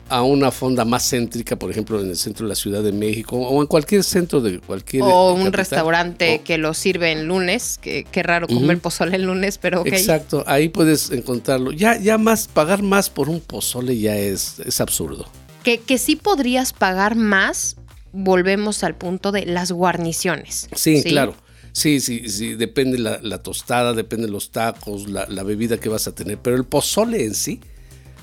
a 0.09 0.23
una 0.23 0.53
fonda 0.53 0.85
más 0.85 1.03
céntrica, 1.11 1.57
por 1.57 1.69
ejemplo, 1.69 2.01
en 2.01 2.09
el 2.11 2.17
centro 2.17 2.47
de 2.47 2.51
la 2.51 2.55
Ciudad 2.55 2.81
de 2.81 2.93
México 2.93 3.37
o 3.37 3.61
en 3.61 3.67
cualquier 3.67 4.05
centro 4.05 4.41
de 4.41 4.61
cualquier 4.61 5.03
O 5.03 5.31
un 5.33 5.39
capital. 5.47 5.53
restaurante 5.53 6.39
O- 6.41 6.45
que 6.45 6.59
lo 6.59 6.75
sirve 6.75 7.11
en 7.11 7.27
lunes, 7.27 7.77
que 7.83 8.05
qué 8.05 8.23
raro 8.23 8.47
comer 8.47 8.79
pozole 8.79 9.17
el 9.17 9.25
lunes, 9.25 9.59
pero 9.59 9.81
ok. 9.81 9.89
Exacto, 9.89 10.45
ahí 10.47 10.69
puedes 10.69 11.11
encontrarlo. 11.11 11.73
Ya, 11.73 11.99
ya 11.99 12.19
más, 12.19 12.47
pagar 12.47 12.83
más 12.85 13.11
por 13.11 13.29
un 13.29 13.41
pozole 13.41 13.99
ya 13.99 14.17
es, 14.17 14.61
es 14.61 14.81
absurdo. 14.81 15.27
Que, 15.65 15.79
que 15.79 15.99
sí 15.99 16.15
podrías 16.15 16.73
pagar 16.73 17.17
más, 17.17 17.75
volvemos 18.17 18.83
al 18.85 18.97
punto 18.97 19.33
de 19.33 19.47
las 19.47 19.71
guarniciones. 19.73 20.69
Sí, 20.75 21.03
claro. 21.03 21.35
Sí, 21.73 22.01
sí, 22.01 22.29
sí, 22.31 22.55
depende 22.55 22.99
la, 22.99 23.19
la 23.23 23.43
tostada, 23.43 23.93
depende 23.93 24.29
los 24.29 24.51
tacos, 24.51 25.09
la, 25.11 25.27
la 25.29 25.43
bebida 25.43 25.77
que 25.79 25.91
vas 25.91 26.07
a 26.09 26.15
tener. 26.15 26.39
Pero 26.39 26.57
el 26.57 26.65
pozole 26.65 27.25
en 27.25 27.35
sí 27.35 27.61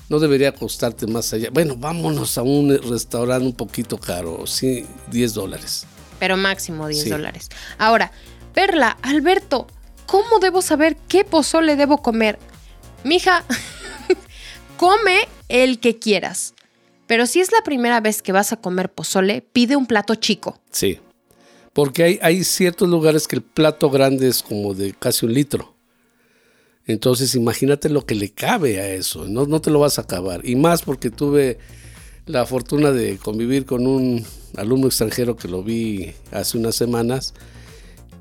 no 0.08 0.18
debería 0.18 0.52
costarte 0.52 1.06
más 1.06 1.32
allá. 1.32 1.50
Bueno, 1.52 1.76
vámonos 1.76 2.36
a 2.36 2.42
un 2.42 2.76
restaurante 2.90 3.46
un 3.46 3.54
poquito 3.54 3.96
caro, 3.98 4.44
sí, 4.46 4.84
10 5.12 5.34
dólares. 5.34 5.86
Pero 6.18 6.36
máximo 6.36 6.88
10 6.88 7.04
Sí. 7.04 7.10
dólares. 7.10 7.48
Ahora, 7.78 8.10
Perla, 8.54 8.98
Alberto, 9.02 9.68
¿cómo 10.06 10.40
debo 10.40 10.60
saber 10.60 10.96
qué 11.08 11.24
pozole 11.24 11.76
debo 11.76 12.02
comer? 12.02 12.38
Mija, 13.04 13.44
come 14.76 15.28
el 15.48 15.78
que 15.80 15.98
quieras. 15.98 16.54
Pero 17.06 17.26
si 17.26 17.40
es 17.40 17.52
la 17.52 17.62
primera 17.62 18.00
vez 18.00 18.22
que 18.22 18.32
vas 18.32 18.52
a 18.52 18.56
comer 18.56 18.92
pozole, 18.92 19.42
pide 19.52 19.76
un 19.76 19.86
plato 19.86 20.14
chico. 20.14 20.60
Sí. 20.70 20.98
Porque 21.72 22.20
hay, 22.22 22.44
ciertos 22.44 22.88
lugares 22.88 23.26
que 23.26 23.36
el 23.36 23.42
plato 23.42 23.90
grande 23.90 24.28
es 24.28 24.42
como 24.42 24.74
de 24.74 24.92
casi 24.92 25.26
un 25.26 25.34
litro. 25.34 25.74
Entonces 26.86 27.34
imagínate 27.34 27.88
lo 27.88 28.06
que 28.06 28.14
le 28.14 28.30
cabe 28.30 28.80
a 28.80 28.88
eso. 28.88 29.26
No, 29.26 29.46
no 29.46 29.60
te 29.60 29.70
lo 29.70 29.80
vas 29.80 29.98
a 29.98 30.02
acabar. 30.02 30.40
Y 30.44 30.54
más 30.54 30.82
porque 30.82 31.10
tuve 31.10 31.58
la 32.26 32.46
fortuna 32.46 32.92
de 32.92 33.18
convivir 33.18 33.66
con 33.66 33.86
un 33.86 34.24
alumno 34.56 34.86
extranjero 34.86 35.36
que 35.36 35.48
lo 35.48 35.62
vi 35.62 36.12
hace 36.30 36.56
unas 36.56 36.74
semanas 36.76 37.34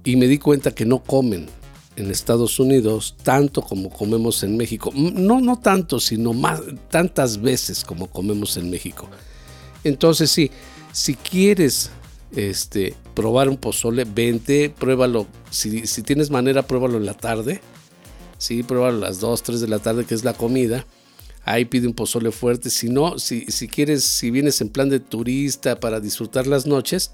y 0.03 0.15
me 0.15 0.27
di 0.27 0.39
cuenta 0.39 0.73
que 0.73 0.85
no 0.85 1.03
comen 1.03 1.47
en 1.95 2.09
Estados 2.11 2.59
Unidos 2.59 3.15
tanto 3.23 3.61
como 3.61 3.89
comemos 3.89 4.43
en 4.43 4.57
México. 4.57 4.91
No, 4.93 5.39
no 5.39 5.59
tanto, 5.59 5.99
sino 5.99 6.33
más, 6.33 6.61
tantas 6.89 7.41
veces 7.41 7.83
como 7.83 8.07
comemos 8.07 8.57
en 8.57 8.69
México. 8.69 9.07
Entonces 9.83 10.31
sí, 10.31 10.51
si 10.91 11.15
quieres 11.15 11.91
este, 12.35 12.95
probar 13.13 13.49
un 13.49 13.57
pozole, 13.57 14.05
vente, 14.05 14.69
pruébalo. 14.69 15.27
Si, 15.49 15.85
si 15.87 16.01
tienes 16.01 16.29
manera, 16.29 16.63
pruébalo 16.63 16.97
en 16.97 17.05
la 17.05 17.13
tarde. 17.13 17.61
Sí, 18.37 18.63
pruébalo 18.63 18.97
a 18.97 19.09
las 19.09 19.19
2, 19.19 19.43
3 19.43 19.61
de 19.61 19.67
la 19.67 19.79
tarde, 19.79 20.05
que 20.05 20.15
es 20.15 20.23
la 20.23 20.33
comida. 20.33 20.85
Ahí 21.45 21.65
pide 21.65 21.87
un 21.87 21.93
pozole 21.93 22.31
fuerte. 22.31 22.69
Si 22.69 22.89
no, 22.89 23.19
si, 23.19 23.45
si 23.47 23.67
quieres, 23.67 24.03
si 24.03 24.31
vienes 24.31 24.61
en 24.61 24.69
plan 24.69 24.89
de 24.89 24.99
turista 24.99 25.79
para 25.79 25.99
disfrutar 25.99 26.47
las 26.47 26.65
noches, 26.65 27.11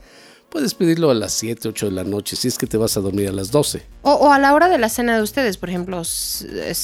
puedes 0.50 0.74
pedirlo 0.74 1.10
a 1.12 1.14
las 1.14 1.34
7, 1.34 1.70
8 1.70 1.86
de 1.88 1.92
la 1.92 2.04
noche, 2.04 2.36
si 2.36 2.48
es 2.48 2.58
que 2.58 2.68
te 2.68 2.78
vas 2.78 2.98
a 2.98 3.00
dormir 3.00 3.30
a 3.30 3.32
las 3.32 3.52
12. 3.52 3.84
O, 4.02 4.32
a 4.32 4.40
la 4.40 4.54
hora 4.54 4.68
de 4.70 4.78
la 4.78 4.90
cena 4.90 5.16
de 5.16 5.22
ustedes, 5.22 5.58
por 5.58 5.70
ejemplo, 5.70 6.02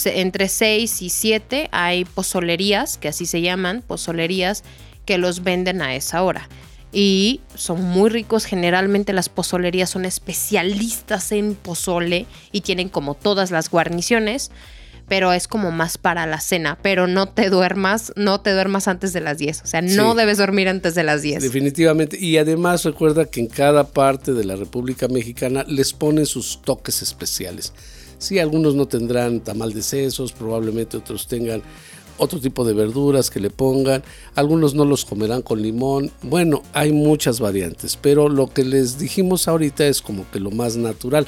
entre 0.05 0.47
6 0.47 1.01
y 1.01 1.09
7 1.09 1.69
hay 1.71 2.05
pozolerías, 2.05 2.97
que 2.97 3.07
así 3.07 3.25
se 3.25 3.41
llaman, 3.41 3.83
pozolerías, 3.85 4.63
que 5.05 5.17
los 5.17 5.43
venden 5.43 5.81
a 5.81 5.95
esa 5.95 6.23
hora. 6.23 6.49
Y 6.91 7.41
son 7.55 7.83
muy 7.83 8.09
ricos, 8.09 8.45
generalmente 8.45 9.11
las 9.11 9.27
pozolerías 9.27 9.89
son 9.89 10.05
especialistas 10.05 11.31
en 11.31 11.55
pozole 11.55 12.25
y 12.51 12.61
tienen 12.61 12.87
como 12.87 13.15
todas 13.15 13.51
las 13.51 13.69
guarniciones, 13.69 14.51
pero 15.07 15.33
es 15.33 15.47
como 15.47 15.71
más 15.71 15.97
para 15.97 16.25
la 16.25 16.39
cena, 16.39 16.77
pero 16.81 17.07
no 17.07 17.27
te 17.27 17.49
duermas, 17.49 18.11
no 18.15 18.41
te 18.41 18.51
duermas 18.51 18.87
antes 18.87 19.13
de 19.13 19.21
las 19.21 19.37
10, 19.37 19.61
o 19.63 19.67
sea, 19.67 19.81
no 19.81 20.11
Sí. 20.11 20.17
debes 20.17 20.37
dormir 20.37 20.67
antes 20.67 20.95
de 20.95 21.03
las 21.03 21.21
10. 21.21 21.43
Definitivamente. 21.43 22.17
Y 22.19 22.37
además 22.37 22.83
recuerda 22.83 23.25
que 23.25 23.39
en 23.39 23.47
cada 23.47 23.85
parte 23.87 24.33
de 24.33 24.43
la 24.43 24.55
República 24.55 25.07
Mexicana 25.07 25.63
les 25.67 25.93
ponen 25.93 26.25
sus 26.25 26.61
toques 26.61 27.01
especiales. 27.01 27.73
Sí, 28.17 28.39
algunos 28.39 28.75
no 28.75 28.87
tendrán 28.87 29.41
tamal 29.41 29.73
de 29.73 29.83
sesos, 29.83 30.31
probablemente 30.31 30.97
otros 30.97 31.27
tengan 31.27 31.61
otro 32.17 32.39
tipo 32.39 32.63
de 32.63 32.73
verduras 32.73 33.29
que 33.29 33.41
le 33.41 33.49
pongan, 33.49 34.01
algunos 34.35 34.73
no 34.73 34.85
los 34.85 35.03
comerán 35.03 35.41
con 35.41 35.61
limón. 35.61 36.11
Bueno, 36.21 36.63
hay 36.73 36.93
muchas 36.93 37.41
variantes, 37.41 37.97
pero 38.01 38.29
lo 38.29 38.47
que 38.47 38.63
les 38.63 38.97
dijimos 38.97 39.49
ahorita 39.49 39.85
es 39.85 40.01
como 40.01 40.25
que 40.31 40.39
lo 40.39 40.49
más 40.49 40.77
natural. 40.77 41.27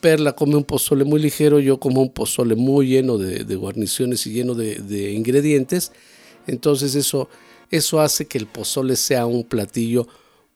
Perla 0.00 0.32
come 0.32 0.56
un 0.56 0.64
pozole 0.64 1.04
muy 1.04 1.20
ligero, 1.20 1.60
yo 1.60 1.78
como 1.78 2.00
un 2.00 2.12
pozole 2.12 2.54
muy 2.56 2.88
lleno 2.88 3.18
de, 3.18 3.54
guarniciones 3.54 4.26
y 4.26 4.32
lleno 4.32 4.54
de, 4.54 4.76
de 4.76 5.12
ingredientes. 5.12 5.92
Entonces 6.46 6.94
eso, 6.94 7.28
eso 7.70 8.00
hace 8.00 8.26
que 8.26 8.38
el 8.38 8.46
pozole 8.46 8.96
sea 8.96 9.26
un 9.26 9.44
platillo 9.44 10.08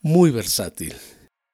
muy 0.02 0.30
versátil. 0.30 0.94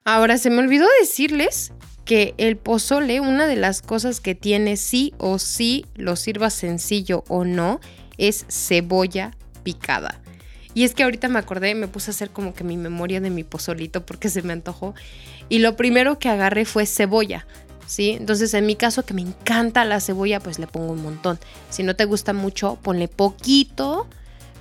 Ahora, 0.05 0.39
se 0.39 0.51
me 0.51 0.59
olvidó 0.59 0.87
decirles 1.01 1.73
que 2.05 2.35
el 2.39 2.57
pozole, 2.57 3.21
una 3.21 3.47
de 3.47 3.57
las 3.57 3.83
cosas 3.83 4.21
que 4.21 4.35
tiene 4.35 4.77
sí 4.77 5.15
o 5.19 5.39
sí, 5.39 5.85
lo 5.95 6.17
sirva 6.17 6.51
sencillo 6.51 7.23
o 7.29 7.45
no, 7.45 7.81
es 8.19 8.47
cebolla 8.49 9.37
picada. 9.63 10.21
Y 10.75 10.85
es 10.85 10.95
que 10.95 11.03
ahorita 11.03 11.29
me 11.29 11.39
acordé, 11.39 11.75
me 11.75 11.89
puse 11.89 12.11
a 12.11 12.15
hacer 12.15 12.31
como 12.31 12.55
que 12.55 12.65
mi 12.65 12.77
memoria 12.77 13.21
de 13.21 13.31
mi 13.31 13.45
pozolito 13.45 14.07
porque 14.07 14.29
se 14.29 14.43
me 14.43 14.53
antojó. 14.53 14.95
Y 15.49 15.59
lo 15.59 15.77
primero 15.77 16.19
que 16.19 16.29
agarré 16.29 16.65
fue 16.65 16.87
cebolla. 16.87 17.47
¿Sí? 17.91 18.11
Entonces, 18.11 18.55
en 18.55 18.67
mi 18.67 18.77
caso, 18.77 19.05
que 19.05 19.15
me 19.15 19.23
encanta 19.23 19.85
la 19.85 19.99
cebolla, 19.99 20.39
pues 20.39 20.61
le 20.61 20.69
pongo 20.69 20.93
un 20.93 21.03
montón. 21.03 21.41
Si 21.71 21.83
no 21.83 21.97
te 21.97 22.05
gusta 22.05 22.33
mucho, 22.33 22.79
ponle 22.83 23.09
poquito, 23.09 24.07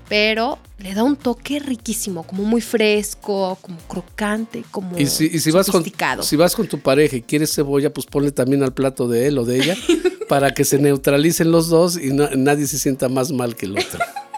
pero 0.07 0.57
le 0.79 0.95
da 0.95 1.03
un 1.03 1.15
toque 1.15 1.59
riquísimo, 1.59 2.23
como 2.23 2.41
muy 2.43 2.59
fresco, 2.59 3.55
como 3.61 3.77
crocante, 3.87 4.63
como 4.71 4.97
Y 4.97 5.05
si, 5.05 5.25
y 5.31 5.37
si 5.37 5.51
vas 5.51 5.69
con, 5.69 5.85
si 6.23 6.35
vas 6.37 6.55
con 6.55 6.67
tu 6.67 6.79
pareja 6.79 7.17
y 7.17 7.21
quieres 7.21 7.53
cebolla, 7.53 7.93
pues 7.93 8.07
ponle 8.07 8.31
también 8.31 8.63
al 8.63 8.73
plato 8.73 9.07
de 9.07 9.27
él 9.27 9.37
o 9.37 9.45
de 9.45 9.57
ella 9.57 9.77
para 10.27 10.51
que 10.55 10.65
se 10.65 10.79
neutralicen 10.79 11.51
los 11.51 11.69
dos 11.69 11.97
y 12.01 12.11
no- 12.11 12.31
nadie 12.35 12.65
se 12.65 12.79
sienta 12.79 13.09
más 13.09 13.31
mal 13.31 13.55
que 13.55 13.67
el 13.67 13.73
otro. 13.77 13.99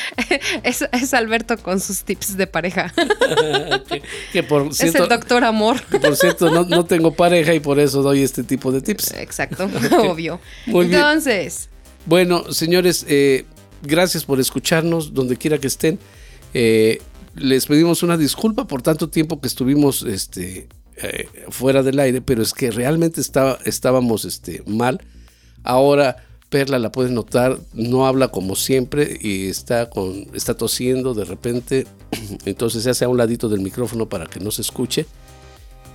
es, 0.62 0.84
es 0.92 1.14
Alberto 1.14 1.56
con 1.58 1.80
sus 1.80 2.02
tips 2.02 2.36
de 2.36 2.46
pareja. 2.46 2.92
que, 3.88 4.02
que 4.32 4.42
por 4.42 4.68
es 4.68 4.94
el 4.94 5.08
doctor 5.08 5.44
amor. 5.44 5.82
que 5.84 5.98
por 5.98 6.16
cierto 6.16 6.50
no, 6.50 6.64
no 6.64 6.84
tengo 6.84 7.14
pareja 7.14 7.54
y 7.54 7.60
por 7.60 7.78
eso 7.78 8.02
doy 8.02 8.22
este 8.22 8.42
tipo 8.42 8.72
de 8.72 8.80
tips. 8.80 9.12
Exacto, 9.14 9.68
obvio. 9.98 10.40
Muy 10.66 10.86
bien. 10.86 11.00
Entonces, 11.00 11.68
Bueno, 12.06 12.52
señores, 12.52 13.04
eh, 13.08 13.44
gracias 13.82 14.24
por 14.24 14.40
escucharnos 14.40 15.14
donde 15.14 15.36
quiera 15.36 15.58
que 15.58 15.66
estén. 15.66 15.98
Eh, 16.54 17.00
les 17.34 17.66
pedimos 17.66 18.02
una 18.02 18.16
disculpa 18.16 18.66
por 18.66 18.82
tanto 18.82 19.08
tiempo 19.08 19.40
que 19.40 19.48
estuvimos 19.48 20.02
este, 20.02 20.68
eh, 20.96 21.28
fuera 21.48 21.82
del 21.82 21.98
aire, 21.98 22.20
pero 22.20 22.42
es 22.42 22.52
que 22.52 22.70
realmente 22.70 23.20
estaba, 23.20 23.58
estábamos 23.64 24.24
este, 24.24 24.62
mal. 24.66 25.00
Ahora 25.64 26.16
Perla 26.52 26.78
la 26.78 26.92
pueden 26.92 27.14
notar, 27.14 27.58
no 27.72 28.06
habla 28.06 28.28
como 28.28 28.56
siempre 28.56 29.18
y 29.18 29.48
está, 29.48 29.88
con, 29.88 30.26
está 30.34 30.52
tosiendo 30.52 31.14
de 31.14 31.24
repente, 31.24 31.86
entonces 32.44 32.82
se 32.82 32.90
hace 32.90 33.06
a 33.06 33.08
un 33.08 33.16
ladito 33.16 33.48
del 33.48 33.60
micrófono 33.60 34.06
para 34.06 34.26
que 34.26 34.38
no 34.38 34.50
se 34.50 34.60
escuche. 34.60 35.06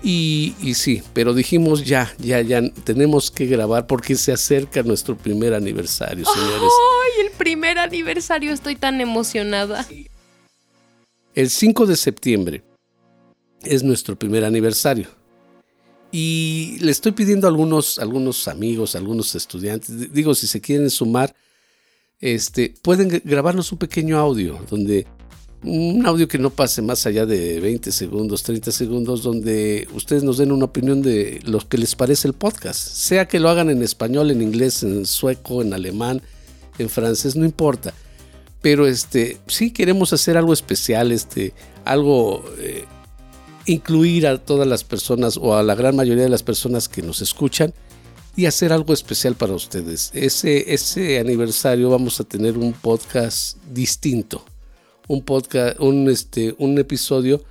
Y, 0.02 0.56
y 0.60 0.74
sí, 0.74 1.04
pero 1.14 1.36
dijimos 1.36 1.86
ya, 1.86 2.12
ya, 2.18 2.42
ya, 2.42 2.62
tenemos 2.84 3.30
que 3.30 3.46
grabar 3.46 3.86
porque 3.86 4.16
se 4.16 4.32
acerca 4.32 4.82
nuestro 4.82 5.16
primer 5.16 5.54
aniversario, 5.54 6.26
señores. 6.26 6.62
¡ay, 6.62 7.26
el 7.28 7.32
primer 7.34 7.78
aniversario! 7.78 8.52
Estoy 8.52 8.76
tan 8.76 9.00
emocionada. 9.00 9.88
El 11.36 11.50
5 11.52 11.86
de 11.86 11.96
septiembre 11.96 12.64
es 13.62 13.84
nuestro 13.84 14.18
primer 14.18 14.44
aniversario. 14.44 15.08
Y 16.12 16.78
le 16.80 16.92
estoy 16.92 17.12
pidiendo 17.12 17.48
a 17.48 17.50
algunos, 17.50 18.00
algunos 18.00 18.48
amigos, 18.48 18.96
algunos 18.96 19.36
estudiantes, 19.36 20.00
di- 20.00 20.08
digo, 20.08 20.34
si 20.36 20.48
se 20.48 20.62
quieren 20.62 20.90
sumar, 20.90 21.36
este, 22.20 22.74
pueden 22.82 23.22
grabarnos 23.26 23.72
un 23.72 23.78
pequeño 23.78 24.18
audio, 24.18 24.60
donde 24.70 25.06
un 25.64 26.06
audio 26.06 26.28
que 26.28 26.38
no 26.38 26.50
pase 26.50 26.82
más 26.82 27.06
allá 27.06 27.26
de 27.26 27.60
20 27.60 27.92
segundos, 27.92 28.44
30 28.44 28.72
segundos, 28.72 29.22
donde 29.24 29.88
ustedes 29.94 30.24
nos 30.24 30.38
den 30.38 30.52
una 30.52 30.66
opinión 30.66 31.02
de 31.02 31.42
lo 31.44 31.60
que 31.68 31.78
les 31.78 31.96
parece 31.96 32.28
el 32.28 32.34
podcast. 32.34 32.80
Sea 32.80 33.28
que 33.28 33.40
lo 33.40 33.50
hagan 33.50 33.70
en 33.70 33.82
español, 33.84 34.32
en 34.32 34.42
inglés, 34.42 34.84
en 34.84 35.06
sueco, 35.06 35.62
en 35.62 35.74
alemán, 35.74 36.22
en 36.78 36.90
francés, 36.90 37.36
no 37.36 37.46
importa 37.46 37.94
pero 38.60 38.88
este 38.88 39.38
sí 39.48 39.72
queremos 39.72 40.12
hacer 40.14 40.36
algo 40.36 40.52
especial, 40.52 41.12
este, 41.12 41.54
algo 41.86 42.44
eh, 42.58 42.86
incluir 43.68 44.26
a 44.26 44.38
todas 44.38 44.68
las 44.68 44.84
personas 44.84 45.38
o 45.38 45.56
a 45.56 45.62
la 45.62 45.76
gran 45.76 45.96
mayoría 45.96 46.24
de 46.24 46.30
las 46.30 46.44
personas 46.44 46.90
que 46.90 47.02
nos 47.02 47.22
escuchan 47.22 47.74
y 48.36 48.46
hacer 48.46 48.72
algo 48.72 48.94
especial 48.94 49.36
para 49.36 49.54
ustedes. 49.54 50.12
Ese, 50.14 50.74
ese 50.74 51.20
aniversario 51.20 51.90
vamos 51.90 52.20
a 52.20 52.24
tener 52.24 52.58
un 52.58 52.74
podcast 52.74 53.58
distinto, 53.72 54.44
un 55.08 55.22
podcast, 55.22 55.80
un, 55.80 56.10
este, 56.10 56.56
un 56.58 56.78
episodio 56.78 57.44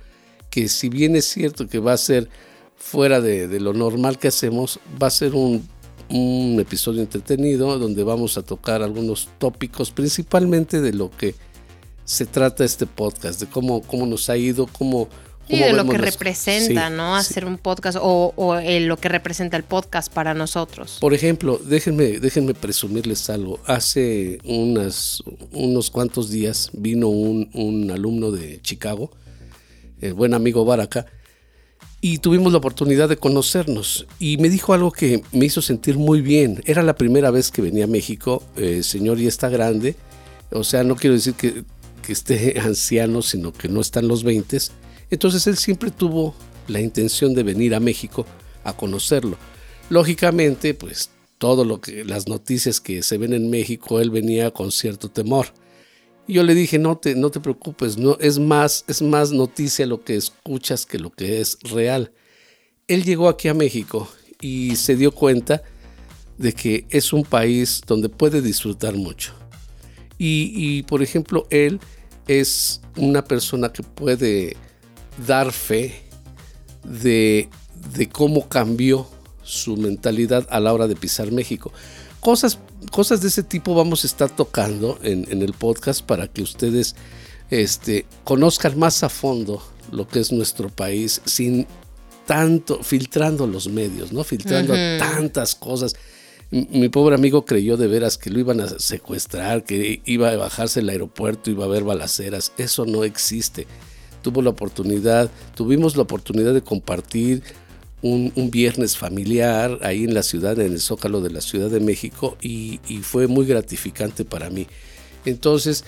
que 0.49 0.67
si 0.67 0.89
bien 0.89 1.15
es 1.15 1.25
cierto 1.25 1.67
que 1.67 1.79
va 1.79 1.93
a 1.93 1.97
ser 1.97 2.29
fuera 2.75 3.21
de, 3.21 3.47
de 3.47 3.59
lo 3.59 3.73
normal 3.73 4.17
que 4.17 4.29
hacemos, 4.29 4.79
va 5.01 5.07
a 5.07 5.11
ser 5.11 5.35
un, 5.35 5.67
un 6.09 6.57
episodio 6.59 7.01
entretenido 7.01 7.77
donde 7.77 8.03
vamos 8.03 8.37
a 8.37 8.43
tocar 8.43 8.81
algunos 8.81 9.29
tópicos, 9.37 9.91
principalmente 9.91 10.81
de 10.81 10.93
lo 10.93 11.11
que 11.11 11.35
se 12.05 12.25
trata 12.25 12.63
este 12.63 12.87
podcast, 12.87 13.41
de 13.41 13.47
cómo, 13.47 13.81
cómo 13.81 14.07
nos 14.07 14.29
ha 14.29 14.37
ido, 14.37 14.65
cómo... 14.67 15.09
Cómo 15.49 15.65
de 15.65 15.73
lo 15.73 15.85
que 15.85 15.97
las- 15.97 16.11
representa, 16.13 16.89
Sí, 16.89 16.93
¿no? 16.95 17.15
sí. 17.21 17.29
Hacer 17.31 17.45
un 17.45 17.57
podcast 17.57 17.97
o, 18.01 18.33
o, 18.35 18.55
eh, 18.57 18.79
lo 18.81 18.97
que 18.97 19.09
representa 19.09 19.55
el 19.57 19.63
podcast 19.63 20.11
para 20.11 20.33
nosotros. 20.33 20.97
Por 20.99 21.13
ejemplo, 21.13 21.59
déjenme, 21.63 22.19
déjenme 22.19 22.53
presumirles 22.53 23.29
algo. 23.29 23.59
Hace 23.65 24.39
unas, 24.43 25.23
unos 25.51 25.89
cuantos 25.89 26.29
días 26.29 26.69
vino 26.73 27.07
un, 27.07 27.49
un 27.53 27.91
alumno 27.91 28.31
de 28.31 28.61
Chicago, 28.61 29.11
el 30.01 30.13
buen 30.13 30.33
amigo 30.33 30.65
Baraka, 30.65 31.05
y 32.01 32.19
tuvimos 32.19 32.51
la 32.51 32.59
oportunidad 32.59 33.09
de 33.09 33.17
conocernos. 33.17 34.05
Y 34.19 34.37
me 34.37 34.49
dijo 34.49 34.73
algo 34.73 34.91
que 34.91 35.23
me 35.31 35.45
hizo 35.45 35.61
sentir 35.63 35.97
muy 35.97 36.21
bien. 36.21 36.61
Era 36.65 36.83
la 36.83 36.95
primera 36.95 37.31
vez 37.31 37.49
que 37.49 37.61
venía 37.63 37.85
a 37.85 37.87
México. 37.87 38.43
Eh, 38.55 38.83
señor 38.83 39.17
ya 39.17 39.27
está 39.27 39.49
grande. 39.49 39.95
O 40.51 40.63
sea, 40.63 40.83
no 40.83 40.95
quiero 40.95 41.15
decir 41.15 41.33
que, 41.33 41.63
que 42.05 42.13
esté 42.13 42.59
anciano, 42.63 43.21
sino 43.23 43.51
que 43.51 43.67
no 43.67 43.81
está 43.81 43.99
en 43.99 44.07
los 44.09 44.23
20. 44.23 44.57
Entonces 45.09 45.47
él 45.47 45.57
siempre 45.57 45.91
tuvo 45.91 46.35
la 46.67 46.81
intención 46.81 47.33
de 47.33 47.43
venir 47.43 47.75
a 47.75 47.79
México 47.79 48.25
a 48.63 48.75
conocerlo. 48.75 49.37
Lógicamente, 49.89 50.73
pues 50.73 51.09
todo 51.37 51.63
lo 51.63 51.79
que 51.79 52.03
las 52.03 52.27
noticias 52.27 52.81
que 52.81 53.03
se 53.03 53.17
ven 53.17 53.33
en 53.33 53.49
México, 53.49 53.99
él 53.99 54.09
venía 54.09 54.51
con 54.51 54.71
cierto 54.71 55.09
temor. 55.09 55.47
Y 56.27 56.33
yo 56.33 56.43
le 56.43 56.55
dije, 56.55 56.77
no 56.77 56.97
te, 56.97 57.15
no 57.15 57.29
te 57.29 57.39
preocupes, 57.39 57.97
no, 57.97 58.17
es, 58.19 58.37
más, 58.37 58.83
es 58.87 59.01
más 59.01 59.31
noticia 59.31 59.85
lo 59.85 60.03
que 60.03 60.15
escuchas 60.15 60.85
que 60.85 60.99
lo 60.99 61.11
que 61.11 61.39
es 61.39 61.57
real. 61.61 62.11
Él 62.87 63.03
llegó 63.03 63.29
aquí 63.29 63.47
a 63.47 63.53
México 63.53 64.09
y 64.41 64.75
se 64.75 64.95
dio 64.95 65.11
cuenta 65.11 65.63
de 66.37 66.53
que 66.53 66.85
es 66.89 67.13
un 67.13 67.23
país 67.23 67.81
donde 67.85 68.09
puede 68.09 68.41
disfrutar 68.41 68.95
mucho. 68.95 69.33
Y, 70.17 70.51
y, 70.55 70.83
por 70.83 71.01
ejemplo, 71.01 71.47
él 71.49 71.79
es 72.27 72.81
una 72.97 73.23
persona 73.23 73.71
que 73.71 73.83
puede 73.83 74.57
dar 75.25 75.51
fe 75.51 75.95
de, 76.83 77.49
de 77.95 78.09
cómo 78.09 78.47
cambió 78.47 79.07
su 79.43 79.77
mentalidad 79.77 80.45
a 80.49 80.59
la 80.59 80.73
hora 80.73 80.87
de 80.87 80.95
pisar 80.95 81.31
México. 81.31 81.71
Cosas, 82.19 82.59
cosas 82.91 83.21
de 83.21 83.29
ese 83.29 83.43
tipo 83.43 83.73
vamos 83.75 84.03
a 84.03 84.07
estar 84.07 84.29
tocando 84.29 84.99
en, 85.03 85.25
en 85.31 85.41
el 85.41 85.53
podcast 85.53 86.01
para 86.01 86.27
que 86.27 86.41
ustedes 86.41 86.95
este, 87.49 88.05
conozcan 88.23 88.77
más 88.77 89.03
a 89.03 89.09
fondo 89.09 89.63
lo 89.91 90.07
que 90.07 90.19
es 90.19 90.31
nuestro 90.31 90.69
país 90.69 91.21
sin 91.25 91.65
tanto, 92.25 92.83
filtrando 92.83 93.47
los 93.47 93.69
medios, 93.69 94.11
¿no? 94.11 94.23
Filtrando 94.25 94.73
tantas 94.99 95.55
cosas. 95.55 95.95
M- 96.51 96.67
Mi 96.71 96.89
pobre 96.89 97.15
amigo 97.15 97.45
creyó 97.45 97.77
de 97.77 97.87
veras 97.87 98.17
que 98.17 98.29
lo 98.29 98.39
iban 98.39 98.59
a 98.59 98.67
secuestrar, 98.79 99.63
que 99.63 100.01
iba 100.03 100.29
a 100.29 100.35
bajarse 100.35 100.81
el 100.81 100.89
aeropuerto, 100.89 101.49
iba 101.49 101.63
a 101.63 101.67
haber 101.67 101.85
balaceras. 101.85 102.51
Eso 102.57 102.85
no 102.85 103.05
existe. 103.05 103.65
Tuvo 104.27 104.41
la 104.41 104.49
oportunidad, 104.49 105.31
tuvimos 105.55 105.95
la 105.95 106.01
oportunidad 106.01 106.53
de 106.53 106.61
compartir 106.61 107.43
un, 108.01 108.33
viernes 108.51 108.97
familiar 108.97 109.79
ahí 109.83 110.03
en 110.03 110.13
la 110.13 110.21
ciudad, 110.21 110.59
en 110.59 110.73
el 110.73 110.81
Zócalo 110.81 111.21
de 111.21 111.29
la 111.29 111.39
Ciudad 111.39 111.69
de 111.69 111.79
México, 111.79 112.35
y, 112.41 112.81
fue 113.03 113.27
muy 113.27 113.45
gratificante 113.45 114.25
para 114.25 114.49
mí. 114.49 114.67
Entonces, 115.23 115.85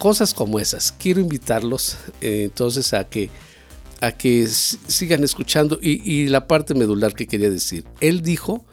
cosas 0.00 0.34
como 0.34 0.58
esas, 0.58 0.90
quiero 0.90 1.20
invitarlos 1.20 1.96
eh, 2.20 2.42
entonces 2.46 2.92
a 2.92 3.08
que, 3.08 3.30
a 4.00 4.10
que 4.10 4.48
sigan 4.48 5.22
escuchando. 5.22 5.78
Y 5.80 6.26
la 6.26 6.48
parte 6.48 6.74
medular 6.74 7.14
que 7.14 7.28
quería 7.28 7.50
decir, 7.50 7.84
él 8.00 8.20
dijo 8.20 8.66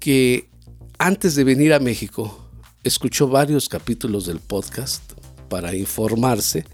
que 0.00 0.50
antes 0.98 1.34
de 1.34 1.44
venir 1.44 1.72
a 1.72 1.80
México, 1.80 2.46
escuchó 2.84 3.26
varios 3.26 3.70
capítulos 3.70 4.26
del 4.26 4.40
podcast 4.40 5.14
para 5.48 5.74
informarse 5.74 6.66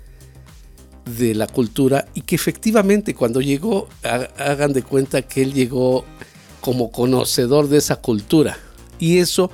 de 1.04 1.34
la 1.34 1.46
cultura 1.46 2.06
y 2.14 2.20
que 2.22 2.34
efectivamente 2.34 3.14
cuando 3.14 3.40
llegó, 3.40 3.88
ha- 4.04 4.28
hagan 4.38 4.72
de 4.72 4.82
cuenta 4.82 5.22
que 5.22 5.42
él 5.42 5.52
llegó 5.52 6.04
como 6.60 6.90
conocedor 6.92 7.68
de 7.68 7.78
esa 7.78 7.96
cultura. 7.96 8.58
Y 8.98 9.18
eso 9.18 9.50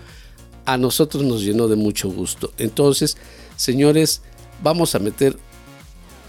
a 0.66 0.76
nosotros 0.76 1.24
nos 1.24 1.42
llenó 1.42 1.68
de 1.68 1.76
mucho 1.76 2.10
gusto. 2.10 2.52
Entonces, 2.58 3.16
señores, 3.56 4.20
vamos 4.62 4.94
a 4.94 4.98
meter 4.98 5.36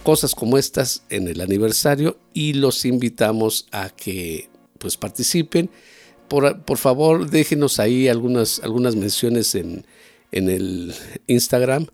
cosas 0.03 0.33
como 0.33 0.57
estas 0.57 1.03
en 1.09 1.27
el 1.27 1.41
aniversario 1.41 2.17
y 2.33 2.53
los 2.53 2.85
invitamos 2.85 3.67
a 3.71 3.89
que 3.89 4.49
pues 4.77 4.95
participen. 4.95 5.69
Por, 6.29 6.61
por 6.61 6.77
favor, 6.77 7.29
déjenos 7.29 7.79
ahí 7.79 8.07
algunas, 8.07 8.61
algunas 8.63 8.95
menciones 8.95 9.55
en, 9.55 9.85
en 10.31 10.49
el 10.49 10.93
Instagram 11.27 11.87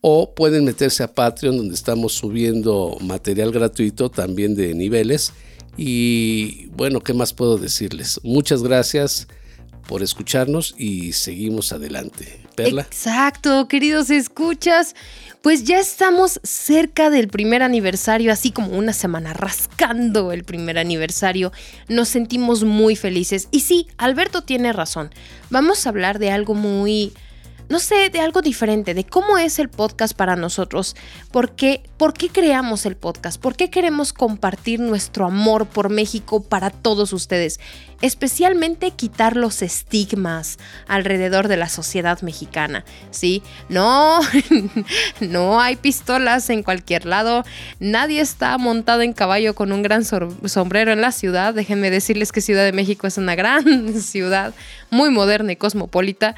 o 0.00 0.34
pueden 0.34 0.64
meterse 0.64 1.02
a 1.02 1.12
Patreon 1.12 1.56
donde 1.56 1.74
estamos 1.74 2.12
subiendo 2.14 2.96
material 3.00 3.50
gratuito 3.50 4.10
también 4.10 4.54
de 4.54 4.74
niveles. 4.74 5.32
Y 5.76 6.66
bueno, 6.68 7.00
¿qué 7.00 7.14
más 7.14 7.32
puedo 7.32 7.56
decirles? 7.56 8.20
Muchas 8.22 8.62
gracias 8.62 9.28
por 9.86 10.02
escucharnos 10.02 10.74
y 10.76 11.12
seguimos 11.12 11.72
adelante. 11.72 12.40
Perla. 12.54 12.82
Exacto, 12.82 13.68
queridos 13.68 14.10
escuchas. 14.10 14.94
Pues 15.42 15.64
ya 15.64 15.78
estamos 15.78 16.40
cerca 16.42 17.10
del 17.10 17.28
primer 17.28 17.62
aniversario, 17.62 18.32
así 18.32 18.50
como 18.50 18.76
una 18.76 18.92
semana 18.92 19.32
rascando 19.32 20.32
el 20.32 20.42
primer 20.42 20.78
aniversario. 20.78 21.52
Nos 21.88 22.08
sentimos 22.08 22.64
muy 22.64 22.96
felices. 22.96 23.48
Y 23.52 23.60
sí, 23.60 23.86
Alberto 23.96 24.42
tiene 24.42 24.72
razón. 24.72 25.10
Vamos 25.48 25.86
a 25.86 25.90
hablar 25.90 26.18
de 26.18 26.32
algo 26.32 26.54
muy 26.54 27.12
no 27.68 27.78
sé, 27.78 28.10
de 28.10 28.20
algo 28.20 28.40
diferente, 28.40 28.94
de 28.94 29.04
cómo 29.04 29.38
es 29.38 29.58
el 29.58 29.68
podcast 29.68 30.16
para 30.16 30.36
nosotros, 30.36 30.96
por 31.30 31.52
qué, 31.52 31.82
por 31.96 32.14
qué 32.14 32.28
creamos 32.28 32.86
el 32.86 32.96
podcast, 32.96 33.40
por 33.40 33.56
qué 33.56 33.70
queremos 33.70 34.12
compartir 34.12 34.80
nuestro 34.80 35.26
amor 35.26 35.66
por 35.66 35.90
México 35.90 36.42
para 36.42 36.70
todos 36.70 37.12
ustedes, 37.12 37.60
especialmente 38.00 38.92
quitar 38.92 39.36
los 39.36 39.60
estigmas 39.62 40.58
alrededor 40.86 41.48
de 41.48 41.56
la 41.56 41.68
sociedad 41.68 42.20
mexicana, 42.22 42.84
¿sí? 43.10 43.42
No, 43.68 44.20
no 45.20 45.60
hay 45.60 45.76
pistolas 45.76 46.48
en 46.50 46.62
cualquier 46.62 47.04
lado, 47.04 47.44
nadie 47.80 48.20
está 48.20 48.56
montado 48.56 49.02
en 49.02 49.12
caballo 49.12 49.54
con 49.54 49.72
un 49.72 49.82
gran 49.82 50.04
sombrero 50.04 50.92
en 50.92 51.00
la 51.00 51.12
ciudad, 51.12 51.54
déjenme 51.54 51.90
decirles 51.90 52.32
que 52.32 52.40
Ciudad 52.40 52.64
de 52.64 52.72
México 52.72 53.06
es 53.06 53.18
una 53.18 53.34
gran 53.36 54.00
ciudad, 54.00 54.54
muy 54.90 55.10
moderna 55.10 55.52
y 55.52 55.56
cosmopolita. 55.56 56.34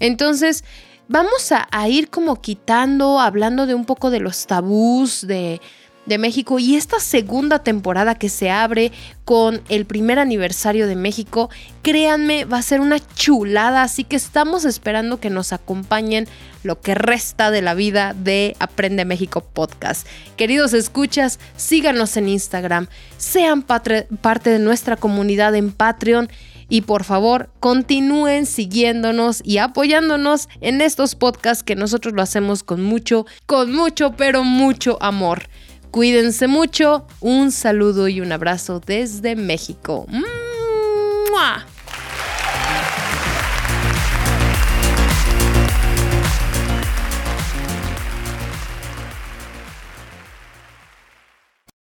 Entonces, 0.00 0.64
vamos 1.08 1.52
a, 1.52 1.88
ir 1.88 2.10
como 2.10 2.40
quitando, 2.40 3.20
hablando 3.20 3.66
de 3.66 3.74
un 3.74 3.84
poco 3.84 4.10
de 4.10 4.20
los 4.20 4.46
tabús 4.46 5.26
de, 5.26 5.60
de 6.06 6.18
México 6.18 6.58
y 6.58 6.76
esta 6.76 7.00
segunda 7.00 7.62
temporada 7.62 8.14
que 8.14 8.28
se 8.28 8.50
abre 8.50 8.92
con 9.24 9.60
el 9.68 9.84
primer 9.84 10.18
aniversario 10.18 10.86
de 10.86 10.96
México, 10.96 11.50
créanme, 11.82 12.44
va 12.44 12.58
a 12.58 12.62
ser 12.62 12.80
una 12.80 12.98
chulada, 13.14 13.82
así 13.82 14.04
que 14.04 14.16
estamos 14.16 14.64
esperando 14.64 15.20
que 15.20 15.30
nos 15.30 15.52
acompañen 15.52 16.26
lo 16.62 16.80
que 16.80 16.94
resta 16.94 17.50
de 17.50 17.62
la 17.62 17.74
vida 17.74 18.14
de 18.14 18.56
Aprende 18.58 19.04
México 19.04 19.42
Podcast. 19.42 20.06
Queridos 20.36 20.72
escuchas, 20.72 21.38
síganos 21.56 22.16
en 22.16 22.28
Instagram, 22.28 22.88
sean 23.16 23.62
parte 23.62 24.06
de 24.50 24.58
nuestra 24.58 24.96
comunidad 24.96 25.54
en 25.54 25.72
Patreon 25.72 26.30
y 26.68 26.82
por 26.82 27.04
favor, 27.04 27.50
continúen 27.60 28.46
siguiéndonos 28.46 29.40
y 29.44 29.58
apoyándonos 29.58 30.48
en 30.60 30.80
estos 30.80 31.14
podcasts 31.14 31.62
que 31.62 31.76
nosotros 31.76 32.14
lo 32.14 32.22
hacemos 32.22 32.62
con 32.62 32.82
mucho, 32.82 33.26
con 33.46 33.72
mucho, 33.72 34.12
pero 34.16 34.44
mucho 34.44 34.98
amor. 35.00 35.48
Cuídense 35.90 36.48
mucho, 36.48 37.06
un 37.20 37.50
saludo 37.50 38.08
y 38.08 38.20
un 38.20 38.32
abrazo 38.32 38.80
desde 38.84 39.36
México. 39.36 40.06